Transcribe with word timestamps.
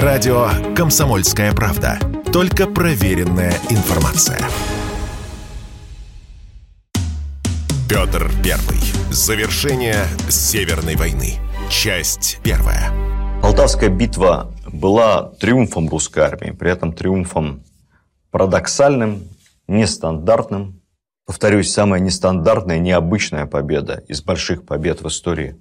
Радио 0.00 0.48
«Комсомольская 0.74 1.52
правда». 1.52 1.98
Только 2.32 2.66
проверенная 2.66 3.52
информация. 3.68 4.38
Петр 7.90 8.30
Первый. 8.42 8.80
Завершение 9.10 10.06
Северной 10.30 10.96
войны. 10.96 11.34
Часть 11.68 12.40
первая. 12.42 12.90
Полтавская 13.42 13.90
битва 13.90 14.50
была 14.66 15.24
триумфом 15.38 15.90
русской 15.90 16.20
армии, 16.20 16.52
при 16.52 16.70
этом 16.70 16.94
триумфом 16.94 17.62
парадоксальным, 18.30 19.24
нестандартным. 19.68 20.80
Повторюсь, 21.26 21.70
самая 21.70 22.00
нестандартная, 22.00 22.78
необычная 22.78 23.44
победа 23.44 24.02
из 24.08 24.22
больших 24.22 24.64
побед 24.64 25.02
в 25.02 25.08
истории 25.08 25.60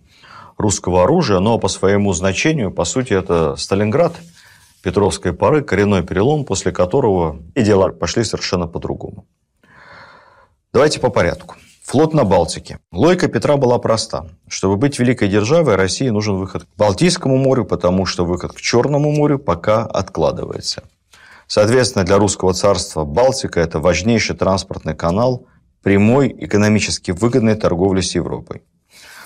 русского 0.57 1.03
оружия, 1.03 1.39
но 1.39 1.57
по 1.57 1.67
своему 1.67 2.13
значению, 2.13 2.71
по 2.71 2.85
сути, 2.85 3.13
это 3.13 3.55
Сталинград 3.55 4.13
Петровской 4.83 5.33
поры, 5.33 5.61
коренной 5.61 6.03
перелом, 6.03 6.43
после 6.45 6.71
которого 6.71 7.39
и 7.55 7.61
дела 7.61 7.89
пошли 7.89 8.23
совершенно 8.23 8.67
по-другому. 8.67 9.25
Давайте 10.73 10.99
по 10.99 11.09
порядку. 11.09 11.55
Флот 11.83 12.13
на 12.13 12.23
Балтике. 12.23 12.79
Логика 12.91 13.27
Петра 13.27 13.57
была 13.57 13.77
проста. 13.77 14.27
Чтобы 14.47 14.77
быть 14.77 14.97
великой 14.99 15.27
державой, 15.27 15.75
России 15.75 16.07
нужен 16.09 16.37
выход 16.37 16.63
к 16.63 16.67
Балтийскому 16.77 17.37
морю, 17.37 17.65
потому 17.65 18.05
что 18.05 18.23
выход 18.23 18.53
к 18.53 18.61
Черному 18.61 19.11
морю 19.11 19.39
пока 19.39 19.85
откладывается. 19.85 20.83
Соответственно, 21.47 22.05
для 22.05 22.17
русского 22.17 22.53
царства 22.53 23.03
Балтика– 23.03 23.59
это 23.61 23.79
важнейший 23.79 24.37
транспортный 24.37 24.95
канал 24.95 25.47
прямой 25.83 26.33
экономически 26.39 27.11
выгодной 27.11 27.55
торговли 27.55 27.99
с 27.99 28.15
Европой. 28.15 28.61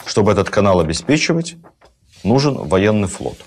Чтобы 0.05 0.31
этот 0.31 0.49
канал 0.49 0.79
обеспечивать, 0.79 1.57
нужен 2.23 2.55
военный 2.55 3.07
флот. 3.07 3.37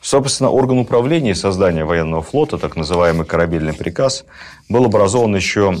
Собственно, 0.00 0.50
орган 0.50 0.78
управления 0.78 1.30
и 1.30 1.34
создания 1.34 1.84
военного 1.84 2.22
флота, 2.22 2.58
так 2.58 2.76
называемый 2.76 3.26
корабельный 3.26 3.72
приказ, 3.72 4.24
был 4.68 4.84
образован 4.84 5.34
еще 5.34 5.74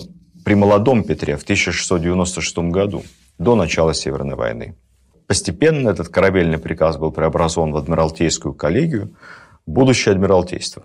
при 0.44 0.54
молодом 0.54 1.04
Петре 1.04 1.36
в 1.36 1.42
1696 1.42 2.58
году, 2.70 3.04
до 3.38 3.54
начала 3.54 3.94
Северной 3.94 4.34
войны. 4.34 4.76
Постепенно 5.26 5.90
этот 5.90 6.08
корабельный 6.08 6.58
приказ 6.58 6.96
был 6.96 7.12
преобразован 7.12 7.72
в 7.72 7.76
Адмиралтейскую 7.76 8.54
коллегию, 8.54 9.14
будущее 9.66 10.12
Адмиралтейство. 10.12 10.84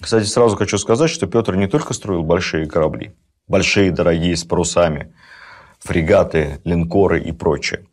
Кстати, 0.00 0.26
сразу 0.26 0.56
хочу 0.56 0.78
сказать, 0.78 1.10
что 1.10 1.26
Петр 1.26 1.56
не 1.56 1.66
только 1.66 1.94
строил 1.94 2.22
большие 2.22 2.66
корабли, 2.66 3.12
большие, 3.48 3.90
дорогие, 3.90 4.36
с 4.36 4.44
парусами, 4.44 5.14
фрегаты, 5.80 6.60
линкоры 6.64 7.20
и 7.20 7.32
прочее 7.32 7.87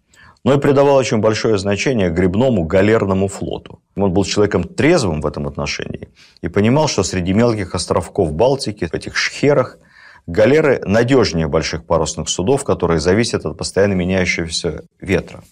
но 0.45 0.53
и 0.53 0.59
придавал 0.59 0.95
очень 0.95 1.17
большое 1.17 1.57
значение 1.57 2.11
грибному 2.11 2.65
галерному 2.65 3.27
флоту. 3.27 3.81
Он 3.95 4.13
был 4.13 4.23
человеком 4.23 4.63
трезвым 4.63 5.19
в 5.21 5.25
этом 5.25 5.47
отношении 5.47 6.09
и 6.41 6.47
понимал, 6.49 6.87
что 6.87 7.02
среди 7.02 7.33
мелких 7.33 7.73
островков 7.73 8.31
Балтики, 8.31 8.85
в 8.85 8.93
этих 8.93 9.17
шхерах, 9.17 9.79
галеры 10.27 10.83
надежнее 10.85 11.47
больших 11.47 11.85
парусных 11.87 12.29
судов, 12.29 12.63
которые 12.63 12.99
зависят 12.99 13.43
от 13.47 13.57
постоянно 13.57 13.93
меняющегося 13.93 14.83
ветра. 15.02 15.43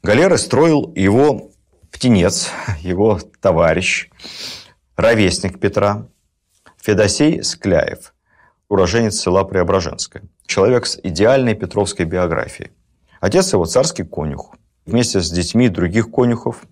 Галеры 0.00 0.38
строил 0.38 0.92
его 0.94 1.50
птенец, 1.90 2.50
его 2.82 3.18
товарищ, 3.40 4.10
ровесник 4.96 5.58
Петра, 5.58 6.06
Федосей 6.80 7.42
Скляев, 7.42 8.14
уроженец 8.68 9.16
села 9.16 9.42
Преображенское. 9.42 10.22
Человек 10.46 10.86
с 10.86 11.00
идеальной 11.02 11.56
петровской 11.56 12.06
биографией. 12.06 12.70
Отец 13.24 13.54
его 13.54 13.64
царский 13.64 14.02
конюх. 14.02 14.54
Вместе 14.84 15.22
с 15.22 15.30
детьми 15.30 15.70
других 15.70 16.10
конюхов 16.10 16.66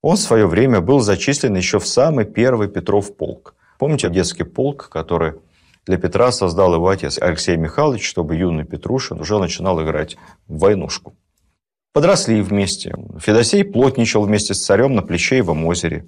он 0.00 0.16
в 0.16 0.20
свое 0.20 0.46
время 0.46 0.80
был 0.80 1.00
зачислен 1.00 1.54
еще 1.54 1.78
в 1.78 1.86
самый 1.86 2.24
первый 2.24 2.68
Петров 2.68 3.14
полк. 3.18 3.54
Помните 3.78 4.08
детский 4.08 4.44
полк, 4.44 4.88
который 4.88 5.34
для 5.84 5.98
Петра 5.98 6.32
создал 6.32 6.72
его 6.72 6.88
отец 6.88 7.18
Алексей 7.20 7.58
Михайлович, 7.58 8.08
чтобы 8.08 8.34
юный 8.34 8.64
Петрушин 8.64 9.20
уже 9.20 9.38
начинал 9.38 9.82
играть 9.82 10.16
в 10.48 10.60
войнушку. 10.60 11.12
Подросли 11.92 12.40
вместе. 12.40 12.96
Федосей 13.18 13.62
плотничал 13.62 14.22
вместе 14.22 14.54
с 14.54 14.64
царем 14.64 14.94
на 14.94 15.02
Плечеевом 15.02 15.66
озере. 15.66 16.06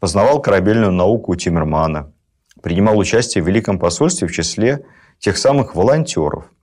Познавал 0.00 0.42
корабельную 0.42 0.92
науку 0.92 1.32
у 1.32 1.34
Тиммермана. 1.34 2.12
Принимал 2.60 2.98
участие 2.98 3.42
в 3.42 3.46
Великом 3.46 3.78
посольстве 3.78 4.28
в 4.28 4.32
числе 4.32 4.84
тех 5.18 5.38
самых 5.38 5.74
волонтеров– 5.74 6.44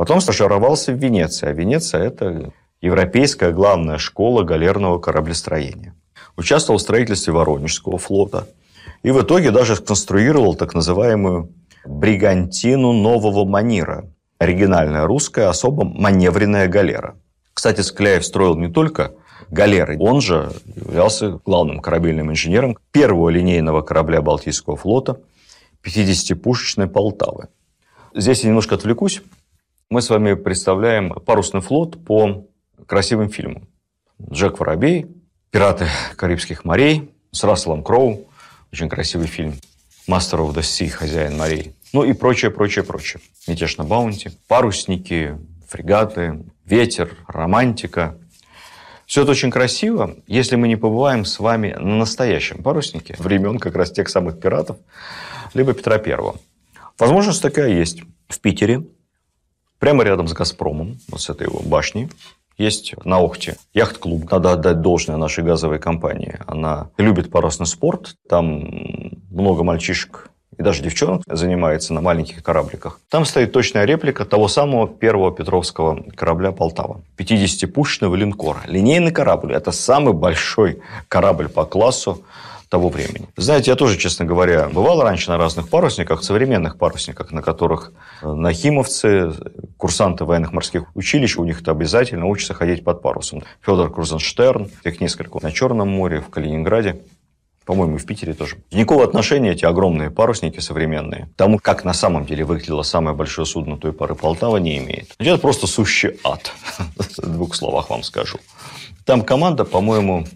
Потом 0.00 0.22
стажировался 0.22 0.92
в 0.92 0.96
Венеции, 0.96 1.46
а 1.46 1.52
Венеция– 1.52 2.04
это 2.06 2.54
европейская 2.80 3.52
главная 3.52 3.98
школа 3.98 4.44
галерного 4.44 4.98
кораблестроения. 4.98 5.94
Участвовал 6.38 6.78
в 6.78 6.80
строительстве 6.80 7.34
Воронежского 7.34 7.98
флота 7.98 8.48
и 9.02 9.10
в 9.10 9.20
итоге 9.20 9.50
даже 9.50 9.76
сконструировал 9.76 10.54
так 10.54 10.72
называемую 10.72 11.50
бригантину 11.84 12.94
нового 12.94 13.44
манира. 13.44 14.06
Оригинальная 14.38 15.04
русская, 15.04 15.50
особо 15.50 15.84
маневренная 15.84 16.66
галера. 16.66 17.16
Кстати, 17.52 17.82
Скляев 17.82 18.24
строил 18.24 18.56
не 18.56 18.68
только 18.68 19.12
галеры, 19.50 19.98
он 19.98 20.22
же 20.22 20.50
являлся 20.76 21.38
главным 21.44 21.80
корабельным 21.80 22.30
инженером 22.30 22.78
первого 22.90 23.28
линейного 23.28 23.82
корабля 23.82 24.22
Балтийского 24.22 24.76
флота 24.76 25.20
50-пушечной 25.84 26.86
Полтавы. 26.86 27.48
Здесь 28.14 28.44
я 28.44 28.48
немножко 28.48 28.76
отвлекусь 28.76 29.20
мы 29.90 30.02
с 30.02 30.08
вами 30.08 30.34
представляем 30.34 31.10
парусный 31.10 31.60
флот 31.60 32.04
по 32.04 32.46
красивым 32.86 33.28
фильмам. 33.28 33.68
Джек 34.30 34.60
Воробей, 34.60 35.08
«Пираты 35.50 35.88
Карибских 36.14 36.64
морей» 36.64 37.10
с 37.32 37.42
Расселом 37.42 37.82
Кроу, 37.82 38.28
очень 38.72 38.88
красивый 38.88 39.26
фильм. 39.26 39.54
«Master 40.08 40.46
of 40.46 40.54
the 40.54 40.60
Sea», 40.60 40.88
«Хозяин 40.90 41.36
морей». 41.36 41.74
Ну 41.92 42.04
и 42.04 42.12
прочее, 42.12 42.52
прочее, 42.52 42.84
прочее. 42.84 43.20
«Мятеж 43.48 43.78
на 43.78 43.84
Баунти», 43.84 44.30
«Парусники», 44.46 45.36
«Фрегаты», 45.66 46.44
«Ветер», 46.64 47.16
«Романтика». 47.26 48.16
Все 49.06 49.22
это 49.22 49.32
очень 49.32 49.50
красиво, 49.50 50.14
если 50.28 50.54
мы 50.54 50.68
не 50.68 50.76
побываем 50.76 51.24
с 51.24 51.40
вами 51.40 51.72
на 51.72 51.96
настоящем 51.96 52.62
паруснике 52.62 53.16
времен 53.18 53.58
как 53.58 53.74
раз 53.74 53.90
тех 53.90 54.08
самых 54.08 54.38
пиратов, 54.38 54.76
либо 55.52 55.72
Петра 55.72 55.98
Первого. 55.98 56.36
Возможность 56.96 57.42
такая 57.42 57.70
есть. 57.70 58.04
В 58.28 58.38
Питере 58.38 58.84
Прямо 59.80 60.04
рядом 60.04 60.28
с 60.28 60.34
«Газпромом», 60.34 60.98
вот 61.08 61.22
с 61.22 61.30
этой 61.30 61.46
его 61.46 61.60
башней, 61.64 62.08
есть 62.58 62.94
на 63.04 63.18
Охте 63.18 63.56
яхт-клуб. 63.72 64.30
Надо 64.30 64.52
отдать 64.52 64.82
должное 64.82 65.16
нашей 65.16 65.42
газовой 65.42 65.78
компании. 65.78 66.38
Она 66.46 66.90
любит 66.98 67.30
парусный 67.30 67.66
спорт. 67.66 68.14
Там 68.28 68.70
много 69.30 69.64
мальчишек 69.64 70.30
и 70.58 70.62
даже 70.62 70.82
девчонок 70.82 71.22
занимается 71.26 71.94
на 71.94 72.02
маленьких 72.02 72.42
корабликах. 72.42 73.00
Там 73.08 73.24
стоит 73.24 73.52
точная 73.52 73.86
реплика 73.86 74.26
того 74.26 74.46
самого 74.46 74.86
первого 74.86 75.32
Петровского 75.32 76.04
корабля 76.14 76.52
«Полтава». 76.52 77.00
50-пушечного 77.16 78.14
линкора. 78.14 78.60
Линейный 78.66 79.10
корабль– 79.10 79.54
это 79.54 79.72
самый 79.72 80.12
большой 80.12 80.82
корабль 81.08 81.48
по 81.48 81.64
классу 81.64 82.22
того 82.70 82.88
времени. 82.88 83.28
Знаете, 83.36 83.72
я 83.72 83.76
тоже, 83.76 83.98
честно 83.98 84.24
говоря, 84.24 84.68
бывал 84.68 85.02
раньше 85.02 85.28
на 85.30 85.36
разных 85.36 85.68
парусниках, 85.68 86.22
современных 86.22 86.78
парусниках, 86.78 87.32
на 87.32 87.42
которых 87.42 87.92
э, 88.22 88.32
нахимовцы, 88.32 89.32
курсанты 89.76 90.24
военных 90.24 90.52
морских 90.52 90.84
училищ, 90.94 91.36
у 91.36 91.44
них 91.44 91.62
это 91.62 91.72
обязательно 91.72 92.26
учатся 92.26 92.54
ходить 92.54 92.84
под 92.84 93.02
парусом. 93.02 93.42
Федор 93.60 93.92
Крузенштерн, 93.92 94.70
их 94.84 95.00
несколько 95.00 95.40
на 95.42 95.50
Черном 95.50 95.88
море, 95.88 96.20
в 96.20 96.30
Калининграде. 96.30 97.02
По-моему, 97.66 97.98
в 97.98 98.06
Питере 98.06 98.34
тоже. 98.34 98.56
Никакого 98.70 99.04
отношения 99.04 99.50
эти 99.50 99.64
огромные 99.64 100.10
парусники 100.10 100.60
современные 100.60 101.26
к 101.26 101.36
тому, 101.36 101.58
как 101.58 101.84
на 101.84 101.92
самом 101.92 102.24
деле 102.24 102.44
выглядело 102.44 102.82
самое 102.82 103.16
большое 103.16 103.46
судно 103.46 103.78
той 103.78 103.92
поры 103.92 104.14
Полтава, 104.14 104.58
не 104.58 104.78
имеет. 104.78 105.14
Это 105.18 105.38
просто 105.38 105.66
сущий 105.66 106.18
ад. 106.24 106.52
В 107.18 107.32
двух 107.32 107.54
словах 107.56 107.90
вам 107.90 108.04
скажу. 108.04 108.38
Там 109.04 109.22
команда, 109.22 109.64
по-моему, 109.64 110.26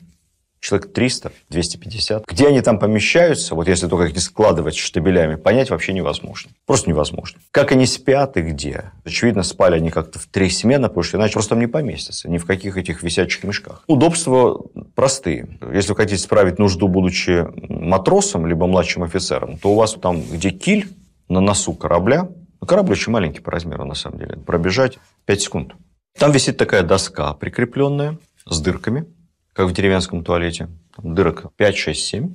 человек 0.65 0.93
300, 0.93 1.33
250. 1.51 2.25
Где 2.27 2.49
они 2.49 2.63
там 2.63 2.79
помещаются, 2.79 3.55
вот 3.55 3.69
если 3.69 3.87
только 3.87 4.07
их 4.07 4.15
не 4.15 4.21
складывать 4.21 4.77
штабелями, 4.77 5.35
понять 5.35 5.69
вообще 5.69 5.93
невозможно. 5.93 6.51
Просто 6.67 6.89
невозможно. 6.89 7.39
Как 7.51 7.73
они 7.73 7.85
спят 7.85 8.39
и 8.39 8.41
где. 8.41 8.93
Очевидно, 9.05 9.43
спали 9.43 9.77
они 9.77 9.91
как-то 9.91 10.19
в 10.19 10.27
три 10.27 10.49
смены, 10.49 10.89
потому 10.89 11.03
что 11.03 11.19
иначе 11.19 11.35
просто 11.35 11.51
там 11.51 11.61
не 11.61 11.67
поместятся. 11.67 12.31
Ни 12.31 12.39
в 12.39 12.47
каких 12.47 12.79
этих 12.79 13.03
висячих 13.03 13.45
мешках. 13.45 13.85
Удобства 13.87 14.63
простые. 14.95 15.59
Если 15.73 15.91
вы 15.91 15.97
хотите 15.97 16.23
справить 16.23 16.59
нужду, 16.59 16.89
будучи 16.89 17.47
матросом, 17.69 18.47
либо 18.47 18.67
младшим 18.67 19.03
офицером, 19.03 19.59
то 19.59 19.73
у 19.73 19.75
вас 19.75 19.93
там, 19.93 20.23
где 20.23 20.49
киль 20.49 20.89
на 21.29 21.41
носу 21.41 21.75
корабля, 21.75 22.29
ну, 22.61 22.67
корабль 22.67 22.93
очень 22.93 23.13
маленький 23.13 23.41
по 23.41 23.51
размеру, 23.51 23.85
на 23.85 23.95
самом 23.95 24.19
деле, 24.19 24.37
пробежать 24.39 24.99
5 25.27 25.43
секунд. 25.43 25.73
Там 26.19 26.33
висит 26.33 26.57
такая 26.57 26.83
доска 26.83 27.35
прикрепленная 27.35 28.19
с 28.47 28.61
дырками, 28.61 29.07
как 29.55 29.69
в 29.69 29.73
деревенском 29.73 30.23
туалете. 30.23 30.69
Там 30.95 31.15
дырок 31.15 31.55
5, 31.57 31.77
6, 31.77 32.05
7. 32.07 32.35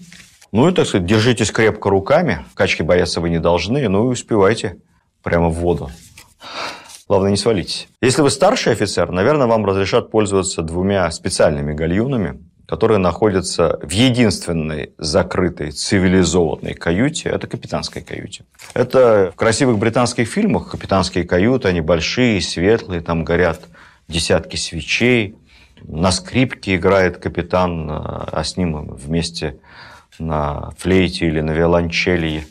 Ну 0.51 0.67
и, 0.67 0.73
так 0.73 0.87
сказать, 0.87 1.05
держитесь 1.05 1.51
крепко 1.51 1.89
руками. 1.91 2.45
Качки 2.55 2.81
бояться 2.81 3.21
вы 3.21 3.29
не 3.29 3.39
должны. 3.39 3.87
Ну 3.87 4.07
и 4.07 4.13
успевайте 4.13 4.77
прямо 5.21 5.49
в 5.49 5.55
воду. 5.55 5.91
Главное, 7.07 7.31
не 7.31 7.37
свалитесь. 7.37 7.87
Если 8.01 8.21
вы 8.21 8.29
старший 8.29 8.73
офицер, 8.73 9.11
наверное, 9.11 9.47
вам 9.47 9.65
разрешат 9.65 10.09
пользоваться 10.11 10.61
двумя 10.61 11.09
специальными 11.11 11.73
гальюнами, 11.73 12.39
которые 12.67 12.99
находятся 12.99 13.79
в 13.81 13.89
единственной 13.89 14.93
закрытой 14.99 15.71
цивилизованной 15.71 16.75
каюте. 16.75 17.29
Это 17.29 17.47
капитанской 17.47 18.03
каюте. 18.03 18.45
Это 18.75 19.31
в 19.33 19.35
красивых 19.35 19.79
британских 19.79 20.27
фильмах 20.27 20.69
капитанские 20.69 21.23
каюты, 21.23 21.67
они 21.67 21.81
большие, 21.81 22.39
светлые, 22.41 23.01
там 23.01 23.23
горят 23.25 23.61
десятки 24.07 24.55
свечей. 24.55 25.35
На 25.83 26.11
скрипке 26.11 26.75
играет 26.75 27.17
капитан, 27.17 27.87
а 27.89 28.43
с 28.43 28.57
ним 28.57 28.93
вместе 28.93 29.57
на 30.19 30.71
флейте 30.77 31.27
или 31.27 31.41
на 31.41 31.51
виолончели 31.51 32.45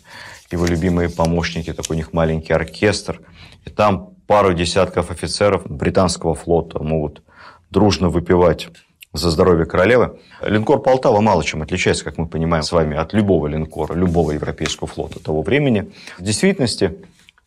его 0.50 0.66
любимые 0.66 1.10
помощники, 1.10 1.72
такой 1.72 1.96
у 1.96 1.98
них 1.98 2.12
маленький 2.12 2.52
оркестр. 2.52 3.20
И 3.64 3.70
там 3.70 4.10
пару 4.26 4.54
десятков 4.54 5.10
офицеров 5.10 5.66
британского 5.66 6.34
флота 6.34 6.82
могут 6.82 7.22
дружно 7.70 8.08
выпивать 8.08 8.68
за 9.12 9.30
здоровье 9.30 9.66
королевы. 9.66 10.18
Линкор 10.42 10.82
Полтава 10.82 11.20
мало 11.20 11.44
чем 11.44 11.62
отличается, 11.62 12.04
как 12.04 12.18
мы 12.18 12.26
понимаем 12.26 12.62
с 12.62 12.72
вами, 12.72 12.96
от 12.96 13.12
любого 13.12 13.46
линкора, 13.46 13.94
любого 13.94 14.32
европейского 14.32 14.86
флота 14.86 15.18
того 15.22 15.42
времени. 15.42 15.90
В 16.18 16.22
действительности, 16.22 16.96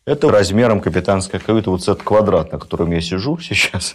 это 0.04 0.30
размером 0.30 0.80
капитанская 0.80 1.40
каюта, 1.40 1.70
вот 1.70 1.82
этот 1.82 2.02
квадрат, 2.02 2.52
на 2.52 2.58
котором 2.58 2.90
я 2.92 3.00
сижу 3.00 3.38
сейчас, 3.38 3.94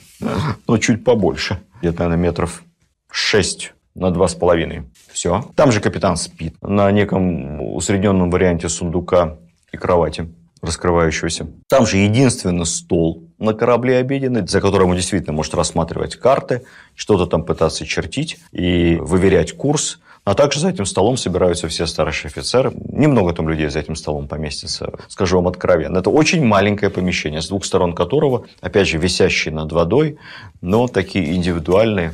но 0.68 0.78
чуть 0.78 1.04
побольше. 1.04 1.62
Где-то, 1.82 2.00
наверное, 2.04 2.24
метров 2.30 2.64
6 3.12 3.74
на 3.96 4.12
два 4.12 4.28
с 4.28 4.36
половиной. 4.36 4.84
Все. 5.12 5.46
Там 5.56 5.72
же 5.72 5.82
капитан 5.82 6.18
спит 6.18 6.56
на 6.62 6.92
неком 6.92 7.62
усредненном 7.76 8.30
варианте 8.30 8.70
сундука 8.70 9.38
и 9.72 9.78
кровати 9.78 10.30
раскрывающегося. 10.62 11.48
Там 11.68 11.86
же 11.86 11.98
единственный 11.98 12.66
стол 12.66 13.24
на 13.38 13.54
корабле 13.54 13.98
обеденный, 13.98 14.48
за 14.48 14.62
которым 14.62 14.90
он 14.90 14.96
действительно 14.96 15.34
может 15.34 15.54
рассматривать 15.54 16.16
карты, 16.16 16.64
что-то 16.96 17.28
там 17.28 17.44
пытаться 17.44 17.86
чертить 17.86 18.40
и 18.52 18.98
выверять 19.00 19.54
курс. 19.54 20.00
А 20.28 20.34
также 20.34 20.60
за 20.60 20.68
этим 20.68 20.86
столом 20.86 21.16
собираются 21.16 21.70
все 21.70 21.86
старшие 21.86 22.28
офицеры. 22.28 22.74
Немного 22.76 23.32
там 23.32 23.48
людей 23.48 23.70
за 23.70 23.80
этим 23.80 23.96
столом 23.96 24.28
поместится, 24.28 24.92
скажу 25.08 25.38
вам 25.38 25.48
откровенно. 25.48 26.00
Это 26.00 26.10
очень 26.10 26.44
маленькое 26.44 26.92
помещение, 26.92 27.42
с 27.42 27.48
двух 27.48 27.64
сторон 27.64 27.96
которого, 27.96 28.46
опять 28.60 28.90
же, 28.90 28.98
висящие 28.98 29.54
над 29.54 29.72
водой, 29.72 30.18
но 30.60 30.90
такие 30.90 31.34
индивидуальные, 31.34 32.14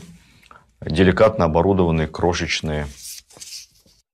деликатно 0.80 1.46
оборудованные, 1.46 2.06
крошечные 2.06 2.86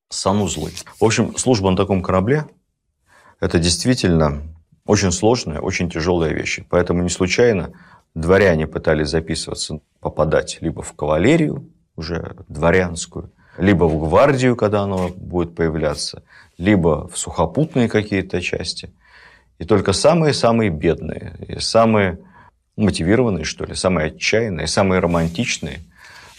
санузлы. 0.08 0.72
В 0.98 1.04
общем, 1.04 1.36
служба 1.36 1.70
на 1.70 1.76
таком 1.76 2.02
корабле– 2.02 2.46
это 3.42 3.60
действительно 3.60 4.44
очень 4.86 5.12
сложная, 5.12 5.60
очень 5.60 5.90
тяжелая 5.90 6.32
вещь. 6.32 6.62
Поэтому 6.70 7.04
не 7.04 7.10
случайно 7.10 7.74
дворяне 8.16 8.66
пытались 8.66 9.10
записываться, 9.10 9.82
попадать 10.00 10.60
либо 10.62 10.84
в 10.84 10.94
кавалерию, 10.94 11.70
уже 11.98 12.38
дворянскую, 12.48 13.34
либо 13.60 13.84
в 13.86 14.00
гвардию, 14.00 14.56
когда 14.56 14.84
она 14.84 15.10
будет 15.10 15.56
появляться, 15.56 16.24
либо 16.58 17.08
в 17.08 17.18
сухопутные 17.18 17.90
какие-то 17.90 18.42
части. 18.42 18.92
И 19.60 19.66
только 19.66 19.92
самые-самые 19.92 20.70
бедные, 20.70 21.36
и 21.48 21.60
самые 21.60 22.20
мотивированные, 22.78 23.44
что 23.44 23.66
ли, 23.66 23.76
самые 23.76 24.08
отчаянные, 24.08 24.68
самые 24.68 25.00
романтичные 25.00 25.80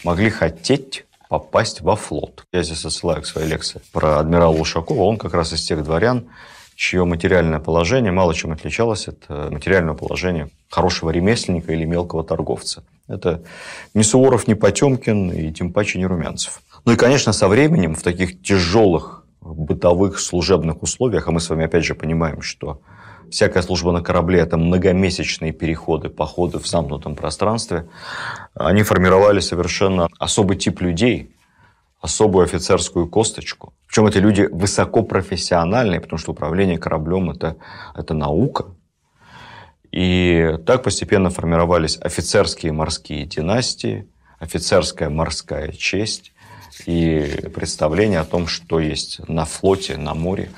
могли 0.03 0.31
хотеть 0.31 1.05
попасть 1.29 1.81
во 1.81 1.95
флот. 1.95 2.43
Я 2.51 2.63
здесь 2.63 2.83
отсылаю 2.83 3.21
к 3.21 3.27
своей 3.27 3.47
лекции 3.47 3.81
про 3.93 4.19
адмирала 4.19 4.55
Ушакова. 4.55 5.03
Он 5.03 5.17
как 5.17 5.35
раз 5.35 5.53
из 5.53 5.63
тех 5.63 5.83
дворян, 5.83 6.25
чье 6.75 7.05
материальное 7.05 7.59
положение 7.59 8.11
мало 8.11 8.33
чем 8.33 8.51
отличалось 8.51 9.07
от 9.07 9.19
э, 9.29 9.49
материального 9.51 9.95
положения 9.95 10.49
хорошего 10.69 11.11
ремесленника 11.11 11.71
или 11.71 11.85
мелкого 11.85 12.23
торговца. 12.23 12.83
Это 13.07 13.43
не 13.93 14.03
Суворов, 14.03 14.47
не 14.47 14.55
Потемкин 14.55 15.31
и 15.31 15.51
тем 15.51 15.71
паче 15.71 15.99
не 15.99 16.07
Румянцев. 16.07 16.61
Ну 16.85 16.93
и, 16.93 16.95
конечно, 16.95 17.31
со 17.31 17.47
временем 17.47 17.95
в 17.95 18.01
таких 18.01 18.41
тяжелых 18.41 19.25
бытовых 19.41 20.19
служебных 20.19 20.81
условиях, 20.81 21.27
а 21.27 21.31
мы 21.31 21.39
с 21.39 21.49
вами 21.49 21.65
опять 21.65 21.85
же 21.85 21.95
понимаем, 21.95 22.41
что 22.41 22.81
всякая 23.29 23.61
служба 23.61 23.91
на 23.91 24.01
корабле– 24.01 24.39
это 24.41 24.57
многомесячные 24.57 25.51
переходы, 25.51 26.09
походы 26.09 26.57
в 26.59 26.67
замкнутом 26.67 27.15
пространстве, 27.15 27.87
они 28.55 28.83
формировали 28.83 29.39
совершенно 29.39 30.07
особый 30.17 30.57
тип 30.57 30.81
людей, 30.81 31.35
особую 32.01 32.45
офицерскую 32.45 33.07
косточку. 33.07 33.73
Причем 33.87 34.07
эти 34.07 34.17
люди 34.17 34.47
высокопрофессиональные, 34.51 36.01
потому 36.01 36.17
что 36.17 36.31
управление 36.31 36.79
кораблем 36.79 37.29
это,– 37.29 37.57
это 37.95 38.13
наука. 38.15 38.65
И 39.91 40.57
так 40.65 40.83
постепенно 40.83 41.29
формировались 41.29 41.97
офицерские 41.97 42.71
морские 42.71 43.25
династии, 43.25 44.07
офицерская 44.39 45.09
морская 45.09 45.71
честь 45.73 46.33
и 46.85 47.49
представление 47.53 48.19
о 48.19 48.25
том, 48.25 48.47
что 48.47 48.79
есть 48.79 49.19
на 49.27 49.45
флоте, 49.45 49.97
на 49.97 50.13
море, 50.13 50.51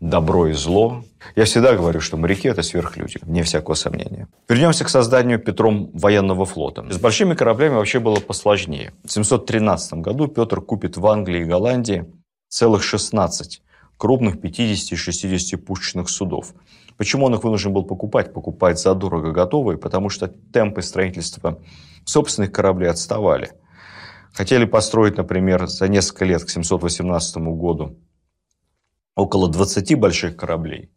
добро 0.00 0.48
и 0.48 0.52
зло. 0.52 1.04
Я 1.36 1.44
всегда 1.44 1.74
говорю, 1.74 2.00
что 2.00 2.16
моряки– 2.16 2.48
это 2.48 2.62
сверхлюди, 2.62 3.18
вне 3.22 3.42
всякого 3.42 3.74
сомнения. 3.74 4.28
Вернемся 4.48 4.84
к 4.84 4.88
созданию 4.88 5.38
Петром 5.38 5.90
военного 5.92 6.44
флота. 6.46 6.84
С 6.90 6.98
большими 6.98 7.34
кораблями 7.34 7.74
вообще 7.74 7.98
было 7.98 8.20
посложнее. 8.20 8.92
В 9.04 9.10
713 9.10 9.94
году 9.94 10.28
Петр 10.28 10.60
купит 10.60 10.96
в 10.96 11.06
Англии 11.06 11.42
и 11.42 11.44
Голландии 11.44 12.06
целых 12.48 12.82
16 12.82 13.62
крупных 13.96 14.40
50 14.40 14.92
и 14.92 14.96
60 14.96 15.64
пушечных 15.64 16.08
судов. 16.08 16.54
Почему 16.96 17.26
он 17.26 17.34
их 17.34 17.44
вынужден 17.44 17.72
был 17.72 17.84
покупать? 17.84 18.32
Покупать 18.32 18.78
задорого 18.78 19.32
готовые, 19.32 19.76
потому 19.76 20.08
что 20.08 20.28
темпы 20.28 20.82
строительства 20.82 21.60
собственных 22.04 22.52
кораблей 22.52 22.90
отставали. 22.90 23.50
Хотели 24.32 24.64
построить, 24.64 25.16
например, 25.16 25.66
за 25.66 25.88
несколько 25.88 26.24
лет 26.24 26.44
к 26.44 26.50
718 26.50 27.36
году 27.36 27.96
около 29.18 29.48
20 29.48 29.98
больших 29.98 30.36
кораблей, 30.36 30.90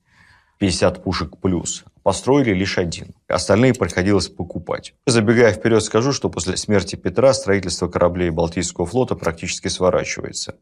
50 0.60 1.04
пушек 1.04 1.38
плюс, 1.38 1.84
построили 2.04 2.54
лишь 2.54 2.78
один. 2.78 3.16
Остальные 3.28 3.74
приходилось 3.74 4.28
покупать. 4.28 4.94
Забегая 5.08 5.52
вперед, 5.54 5.84
скажу, 5.84 6.14
что 6.14 6.30
после 6.30 6.56
смерти 6.56 6.96
Петра 6.96 7.34
строительство 7.34 7.88
кораблей 7.88 8.30
Балтийского 8.30 8.86
флота 8.86 9.16
практически 9.16 9.70
сворачивается. 9.70 10.56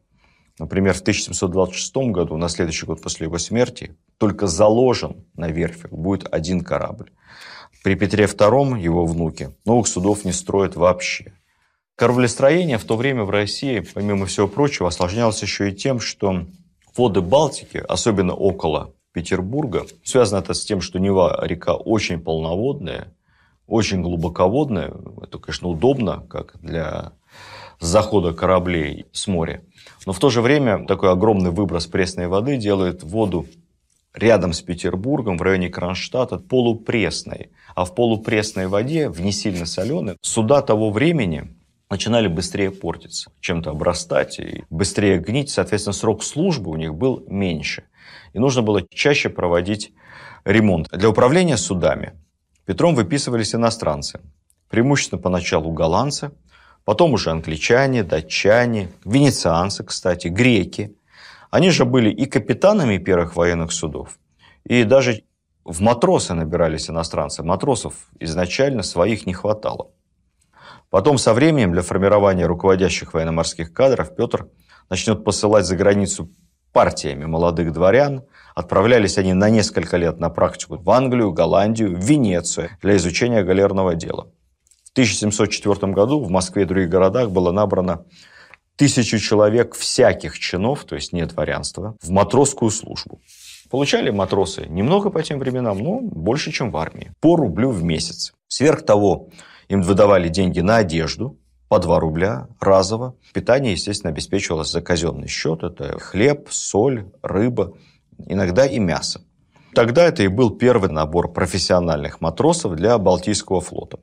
Например, 0.58 0.94
в 0.94 1.00
1726 1.00 1.96
году, 2.12 2.36
на 2.38 2.48
следующий 2.48 2.86
год 2.86 3.02
после 3.02 3.26
его 3.26 3.38
смерти, 3.38 3.94
только 4.16 4.46
заложен 4.46 5.24
на 5.34 5.48
верфях 5.48 5.90
будет 5.90 6.32
один 6.32 6.62
корабль. 6.62 7.12
При 7.82 7.94
Петре 7.94 8.24
II, 8.24 8.80
его 8.80 9.04
внуке, 9.04 9.54
новых 9.66 9.86
судов 9.86 10.24
не 10.24 10.32
строят 10.32 10.76
вообще. 10.76 11.34
Кораблестроение 12.00 12.78
в 12.78 12.84
то 12.84 12.96
время 12.96 13.24
в 13.24 13.30
России, 13.30 13.80
помимо 13.92 14.24
всего 14.24 14.48
прочего, 14.48 14.88
осложнялось 14.88 15.42
еще 15.42 15.68
и 15.68 15.74
тем, 15.74 16.00
что 16.00 16.46
воды 16.96 17.20
Балтики, 17.20 17.76
особенно 17.76 18.32
около 18.32 18.94
Петербурга, 19.12 19.84
связано 20.02 20.40
это 20.40 20.54
с 20.54 20.64
тем, 20.64 20.80
что 20.80 20.98
Нева 20.98 21.38
река 21.42 21.74
очень 21.74 22.18
полноводная, 22.18 23.12
очень 23.66 24.00
глубоководная. 24.00 24.94
Это, 25.20 25.38
конечно, 25.38 25.68
удобно, 25.68 26.24
как 26.30 26.58
для 26.62 27.12
захода 27.80 28.32
кораблей 28.32 29.04
с 29.12 29.26
моря. 29.26 29.62
Но 30.06 30.14
в 30.14 30.18
то 30.18 30.30
же 30.30 30.40
время 30.40 30.86
такой 30.86 31.10
огромный 31.10 31.50
выброс 31.50 31.86
пресной 31.86 32.28
воды 32.28 32.56
делает 32.56 33.02
воду 33.02 33.44
рядом 34.14 34.54
с 34.54 34.62
Петербургом, 34.62 35.36
в 35.36 35.42
районе 35.42 35.68
Кронштадта, 35.68 36.38
полупресной. 36.38 37.50
А 37.74 37.84
в 37.84 37.94
полупресной 37.94 38.68
воде, 38.68 39.10
в 39.10 39.20
не 39.20 39.32
сильно 39.32 39.66
соленой, 39.66 40.16
суда 40.22 40.62
того 40.62 40.90
времени 40.90 41.59
начинали 41.90 42.28
быстрее 42.28 42.70
портиться, 42.70 43.32
чем-то 43.40 43.70
обрастать 43.70 44.38
и 44.38 44.64
быстрее 44.70 45.18
гнить. 45.18 45.50
Соответственно, 45.50 45.92
срок 45.92 46.22
службы 46.22 46.70
у 46.70 46.76
них 46.76 46.94
был 46.94 47.24
меньше. 47.28 47.84
И 48.32 48.38
нужно 48.38 48.62
было 48.62 48.86
чаще 48.88 49.28
проводить 49.28 49.92
ремонт. 50.44 50.88
Для 50.92 51.10
управления 51.10 51.56
судами 51.56 52.14
Петром 52.64 52.94
выписывались 52.94 53.54
иностранцы. 53.54 54.20
Преимущественно 54.68 55.20
поначалу 55.20 55.72
голландцы, 55.72 56.30
потом 56.84 57.14
уже 57.14 57.30
англичане, 57.30 58.04
датчане, 58.04 58.90
венецианцы, 59.04 59.82
кстати, 59.82 60.28
греки. 60.28 60.96
Они 61.50 61.70
же 61.70 61.84
были 61.84 62.10
и 62.10 62.26
капитанами 62.26 62.98
первых 62.98 63.34
военных 63.34 63.72
судов, 63.72 64.20
и 64.64 64.84
даже 64.84 65.24
в 65.64 65.80
матросы 65.80 66.34
набирались 66.34 66.88
иностранцы. 66.88 67.42
Матросов 67.42 67.94
изначально 68.20 68.84
своих 68.84 69.26
не 69.26 69.34
хватало. 69.34 69.90
Потом 70.90 71.18
со 71.18 71.32
временем 71.32 71.72
для 71.72 71.82
формирования 71.82 72.46
руководящих 72.46 73.14
военно-морских 73.14 73.72
кадров 73.72 74.14
Петр 74.16 74.48
начнет 74.90 75.24
посылать 75.24 75.64
за 75.64 75.76
границу 75.76 76.30
партиями 76.72 77.24
молодых 77.24 77.72
дворян. 77.72 78.24
Отправлялись 78.56 79.16
они 79.16 79.32
на 79.32 79.50
несколько 79.50 79.96
лет 79.96 80.18
на 80.18 80.30
практику 80.30 80.78
в 80.78 80.90
Англию, 80.90 81.32
Голландию, 81.32 81.96
Венецию 81.96 82.70
для 82.82 82.96
изучения 82.96 83.44
галерного 83.44 83.94
дела. 83.94 84.32
В 84.84 84.90
1704 84.92 85.92
году 85.92 86.20
в 86.20 86.30
Москве 86.30 86.64
и 86.64 86.66
других 86.66 86.88
городах 86.88 87.30
было 87.30 87.52
набрано 87.52 88.04
тысячу 88.74 89.18
человек 89.18 89.76
всяких 89.76 90.36
чинов, 90.38 90.84
то 90.84 90.96
есть 90.96 91.12
не 91.12 91.24
дворянства, 91.24 91.96
в 92.02 92.10
матросскую 92.10 92.72
службу. 92.72 93.20
Получали 93.70 94.10
матросы 94.10 94.66
немного 94.66 95.10
по 95.10 95.22
тем 95.22 95.38
временам, 95.38 95.78
но 95.78 96.00
больше, 96.00 96.50
чем 96.50 96.72
в 96.72 96.76
армии. 96.76 97.12
По 97.20 97.36
рублю 97.36 97.70
в 97.70 97.84
месяц. 97.84 98.32
Сверх 98.48 98.84
того, 98.84 99.28
им 99.70 99.82
выдавали 99.82 100.28
деньги 100.28 100.60
на 100.60 100.78
одежду, 100.78 101.38
по 101.68 101.78
2 101.78 102.00
рубля 102.00 102.48
разово. 102.58 103.14
Питание, 103.32 103.72
естественно, 103.72 104.10
обеспечивалось 104.10 104.72
за 104.72 104.82
казенный 104.82 105.28
счет. 105.28 105.62
Это 105.62 105.96
хлеб, 106.00 106.48
соль, 106.50 107.06
рыба, 107.22 107.74
иногда 108.26 108.66
и 108.66 108.80
мясо. 108.80 109.22
Тогда 109.72 110.04
это 110.04 110.24
и 110.24 110.28
был 110.28 110.50
первый 110.50 110.90
набор 110.90 111.32
профессиональных 111.32 112.20
матросов 112.20 112.74
для 112.74 112.98
Балтийского 112.98 113.60
флота. 113.60 114.00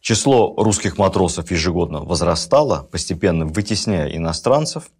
Число 0.00 0.54
русских 0.56 0.96
матросов 0.98 1.50
ежегодно 1.50 2.04
возрастало, 2.04 2.88
постепенно 2.92 3.44
вытесняя 3.44 4.06
иностранцев. 4.06 4.92